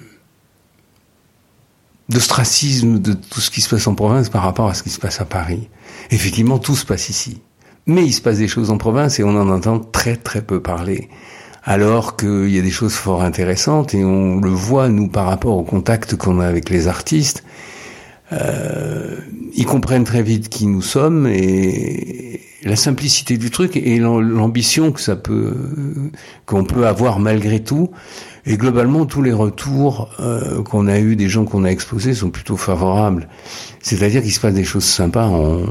d'ostracisme 2.10 3.00
de 3.00 3.14
tout 3.14 3.42
ce 3.42 3.50
qui 3.50 3.62
se 3.62 3.70
passe 3.70 3.88
en 3.88 3.96
province 3.96 4.30
par 4.30 4.44
rapport 4.44 4.68
à 4.68 4.74
ce 4.74 4.84
qui 4.84 4.90
se 4.90 5.00
passe 5.00 5.22
à 5.22 5.26
Paris. 5.26 5.70
Effectivement, 6.12 6.60
tout 6.60 6.76
se 6.76 6.86
passe 6.86 7.10
ici. 7.10 7.42
Mais 7.88 8.06
il 8.06 8.14
se 8.14 8.22
passe 8.22 8.38
des 8.38 8.48
choses 8.48 8.72
en 8.72 8.78
province 8.78 9.20
et 9.20 9.24
on 9.24 9.30
en 9.40 9.50
entend 9.50 9.80
très 9.80 10.16
très 10.16 10.42
peu 10.42 10.62
parler. 10.62 11.10
Alors 11.64 12.16
qu'il 12.16 12.50
y 12.50 12.60
a 12.60 12.62
des 12.62 12.72
choses 12.72 12.94
fort 12.94 13.24
intéressantes 13.24 13.96
et 13.96 14.04
on 14.04 14.40
le 14.40 14.52
voit, 14.52 14.88
nous, 14.90 15.08
par 15.08 15.26
rapport 15.26 15.58
au 15.58 15.64
contact 15.64 16.16
qu'on 16.16 16.40
a 16.40 16.48
avec 16.48 16.70
les 16.70 16.88
artistes. 16.88 17.44
Euh, 18.32 19.18
ils 19.54 19.66
comprennent 19.66 20.04
très 20.04 20.24
vite 20.24 20.50
qui 20.50 20.66
nous 20.68 20.82
sommes 20.82 21.28
et 21.28 22.42
la 22.64 22.76
simplicité 22.76 23.38
du 23.38 23.52
truc 23.52 23.78
et 23.78 24.00
l'ambition 24.00 24.92
que 24.92 25.00
ça 25.00 25.16
peut 25.16 25.56
qu'on 26.46 26.66
peut 26.66 26.88
avoir 26.88 27.20
malgré 27.20 27.64
tout. 27.64 27.92
Et 28.48 28.58
globalement, 28.58 29.06
tous 29.06 29.22
les 29.22 29.34
retours 29.34 30.10
euh, 30.20 30.62
qu'on 30.62 30.88
a 30.88 31.00
eu 31.00 31.16
des 31.16 31.30
gens 31.30 31.46
qu'on 31.46 31.64
a 31.64 31.70
exposés 31.70 32.14
sont 32.14 32.30
plutôt 32.30 32.58
favorables. 32.58 33.28
C'est-à-dire 33.82 34.22
qu'il 34.22 34.34
se 34.34 34.40
passe 34.40 34.54
des 34.54 34.64
choses 34.64 34.84
sympas 34.84 35.26
en, 35.26 35.62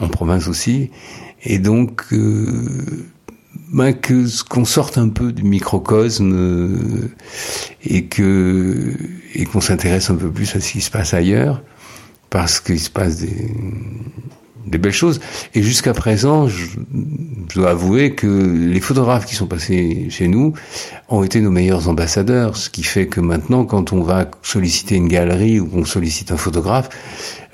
en 0.00 0.08
province 0.08 0.46
aussi. 0.46 0.90
Et 1.42 1.58
donc, 1.58 2.04
euh, 2.12 3.04
ben 3.72 3.92
que 3.92 4.26
qu'on 4.44 4.64
sorte 4.64 4.98
un 4.98 5.08
peu 5.08 5.32
du 5.32 5.42
microcosme 5.42 6.32
euh, 6.32 7.10
et 7.84 8.06
que 8.06 8.92
et 9.34 9.44
qu'on 9.44 9.60
s'intéresse 9.60 10.10
un 10.10 10.16
peu 10.16 10.30
plus 10.30 10.54
à 10.54 10.60
ce 10.60 10.72
qui 10.72 10.80
se 10.80 10.90
passe 10.90 11.14
ailleurs 11.14 11.62
parce 12.30 12.60
qu'il 12.60 12.80
se 12.80 12.90
passe 12.90 13.18
des 13.18 13.50
des 14.66 14.78
belles 14.78 14.92
choses. 14.92 15.20
Et 15.54 15.62
jusqu'à 15.62 15.92
présent, 15.92 16.48
je, 16.48 16.66
dois 17.54 17.70
avouer 17.70 18.14
que 18.14 18.26
les 18.26 18.80
photographes 18.80 19.26
qui 19.26 19.34
sont 19.34 19.46
passés 19.46 20.06
chez 20.10 20.28
nous 20.28 20.54
ont 21.08 21.22
été 21.22 21.40
nos 21.40 21.50
meilleurs 21.50 21.88
ambassadeurs, 21.88 22.56
ce 22.56 22.70
qui 22.70 22.82
fait 22.82 23.06
que 23.06 23.20
maintenant, 23.20 23.64
quand 23.64 23.92
on 23.92 24.02
va 24.02 24.30
solliciter 24.42 24.96
une 24.96 25.08
galerie 25.08 25.60
ou 25.60 25.66
qu'on 25.66 25.84
sollicite 25.84 26.32
un 26.32 26.36
photographe, 26.36 26.88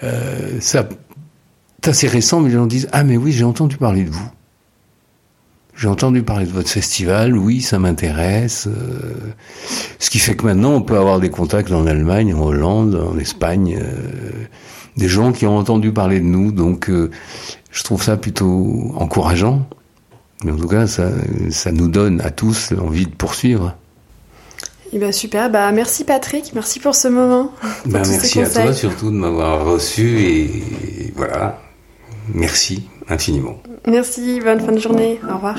euh, 0.03 0.59
ça, 0.61 0.89
c'est 1.83 1.91
assez 1.91 2.09
récent, 2.09 2.41
mais 2.41 2.49
les 2.49 2.55
gens 2.55 2.67
disent 2.67 2.89
ah 2.93 3.05
mais 3.05 3.17
oui, 3.17 3.33
j'ai 3.33 3.45
entendu 3.45 3.77
parler 3.77 4.05
de 4.05 4.11
vous. 4.11 4.31
J'ai 5.81 5.89
entendu 5.89 6.23
parler 6.23 6.45
de 6.45 6.53
votre 6.53 6.69
festival, 6.69 7.35
oui, 7.35 7.63
ça 7.63 7.79
m'intéresse. 7.79 8.67
Euh, 8.67 9.33
ce 9.99 10.11
qui 10.11 10.19
fait 10.19 10.37
que 10.37 10.45
maintenant, 10.45 10.75
on 10.75 10.83
peut 10.83 10.99
avoir 10.99 11.21
des 11.21 11.31
contacts 11.31 11.73
en 11.73 11.87
Allemagne, 11.87 12.35
en 12.35 12.43
Hollande, 12.43 12.97
en 12.97 13.19
Espagne, 13.19 13.79
euh, 13.81 14.45
des 14.97 15.09
gens 15.09 15.33
qui 15.33 15.47
ont 15.47 15.57
entendu 15.57 15.93
parler 15.93 16.21
de 16.21 16.25
nous. 16.25 16.53
Donc, 16.53 16.91
euh, 16.91 17.11
je 17.71 17.83
trouve 17.85 18.03
ça 18.03 18.17
plutôt 18.17 18.93
encourageant. 18.97 19.67
Mais 20.45 20.53
en 20.53 20.57
tout 20.57 20.69
cas, 20.69 20.87
ça, 20.87 21.11
ça 21.51 21.73
nous 21.73 21.89
donne 21.89 22.21
à 22.23 22.31
tous 22.31 22.73
envie 22.81 23.07
de 23.07 23.15
poursuivre. 23.15 23.75
Eh 24.93 24.99
ben 24.99 25.13
super, 25.13 25.51
bah 25.51 25.71
merci 25.71 26.03
Patrick, 26.03 26.51
merci 26.53 26.81
pour 26.81 26.97
ce 26.97 27.07
moment. 27.07 27.53
Ben 27.87 28.03
merci 28.09 28.41
à 28.41 28.49
toi 28.49 28.73
surtout 28.73 29.11
de 29.11 29.17
m'avoir 29.17 29.65
reçu 29.65 30.21
et 30.21 31.13
voilà, 31.15 31.61
merci 32.35 32.89
infiniment. 33.09 33.63
Merci, 33.87 34.41
bonne 34.41 34.61
fin 34.61 34.73
de 34.73 34.79
journée. 34.79 35.21
Au 35.31 35.35
revoir. 35.35 35.57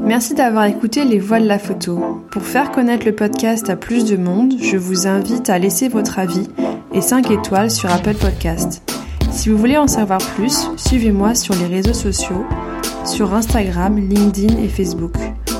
Merci 0.00 0.34
d'avoir 0.34 0.64
écouté 0.64 1.04
Les 1.04 1.18
Voix 1.18 1.38
de 1.38 1.46
la 1.46 1.58
Photo. 1.58 2.24
Pour 2.30 2.42
faire 2.42 2.72
connaître 2.72 3.06
le 3.06 3.14
podcast 3.14 3.70
à 3.70 3.76
plus 3.76 4.04
de 4.04 4.16
monde, 4.16 4.54
je 4.60 4.76
vous 4.76 5.06
invite 5.06 5.48
à 5.48 5.58
laisser 5.58 5.88
votre 5.88 6.18
avis 6.18 6.48
et 6.94 7.00
5 7.00 7.30
étoiles 7.30 7.70
sur 7.70 7.90
Apple 7.90 8.14
Podcast. 8.14 8.82
Si 9.30 9.48
vous 9.48 9.56
voulez 9.56 9.78
en 9.78 9.88
savoir 9.88 10.18
plus, 10.18 10.68
suivez-moi 10.76 11.34
sur 11.34 11.54
les 11.54 11.66
réseaux 11.66 11.94
sociaux, 11.94 12.44
sur 13.04 13.34
Instagram, 13.34 13.96
LinkedIn 13.96 14.58
et 14.58 14.68
Facebook. 14.68 15.14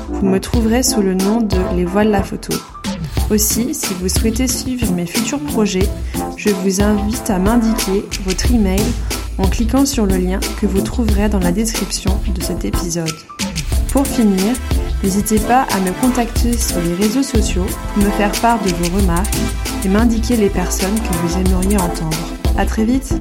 Vous 0.09 0.27
me 0.27 0.41
trouverez 0.41 0.83
sous 0.83 1.01
le 1.01 1.15
nom 1.15 1.41
de 1.41 1.57
Les 1.77 1.85
Voix 1.85 2.05
de 2.05 2.11
la 2.11 2.23
Photo. 2.23 2.53
Aussi, 3.31 3.75
si 3.75 3.95
vous 3.95 4.09
souhaitez 4.09 4.47
suivre 4.47 4.93
mes 4.93 5.07
futurs 5.07 5.41
projets, 5.41 5.89
je 6.37 6.51
vous 6.51 6.83
invite 6.83 7.31
à 7.31 7.39
m'indiquer 7.39 8.05
votre 8.25 8.53
email 8.53 8.83
en 9.39 9.49
cliquant 9.49 9.87
sur 9.87 10.07
le 10.07 10.19
lien 10.19 10.41
que 10.61 10.67
vous 10.67 10.83
trouverez 10.83 11.29
dans 11.29 11.41
la 11.41 11.53
description 11.53 12.21
de 12.35 12.43
cet 12.43 12.65
épisode. 12.65 13.13
Pour 13.91 14.07
finir, 14.07 14.55
n'hésitez 15.03 15.39
pas 15.41 15.63
à 15.63 15.81
me 15.81 15.91
contacter 16.01 16.57
sur 16.57 16.81
les 16.81 16.95
réseaux 16.95 17.23
sociaux 17.23 17.67
pour 17.95 18.03
me 18.03 18.11
faire 18.11 18.33
part 18.41 18.63
de 18.63 18.71
vos 18.71 18.97
remarques 18.97 19.37
et 19.85 19.89
m'indiquer 19.89 20.37
les 20.37 20.51
personnes 20.51 20.99
que 21.01 21.17
vous 21.17 21.39
aimeriez 21.39 21.77
entendre. 21.77 22.17
À 22.57 22.67
très 22.67 22.85
vite! 22.85 23.15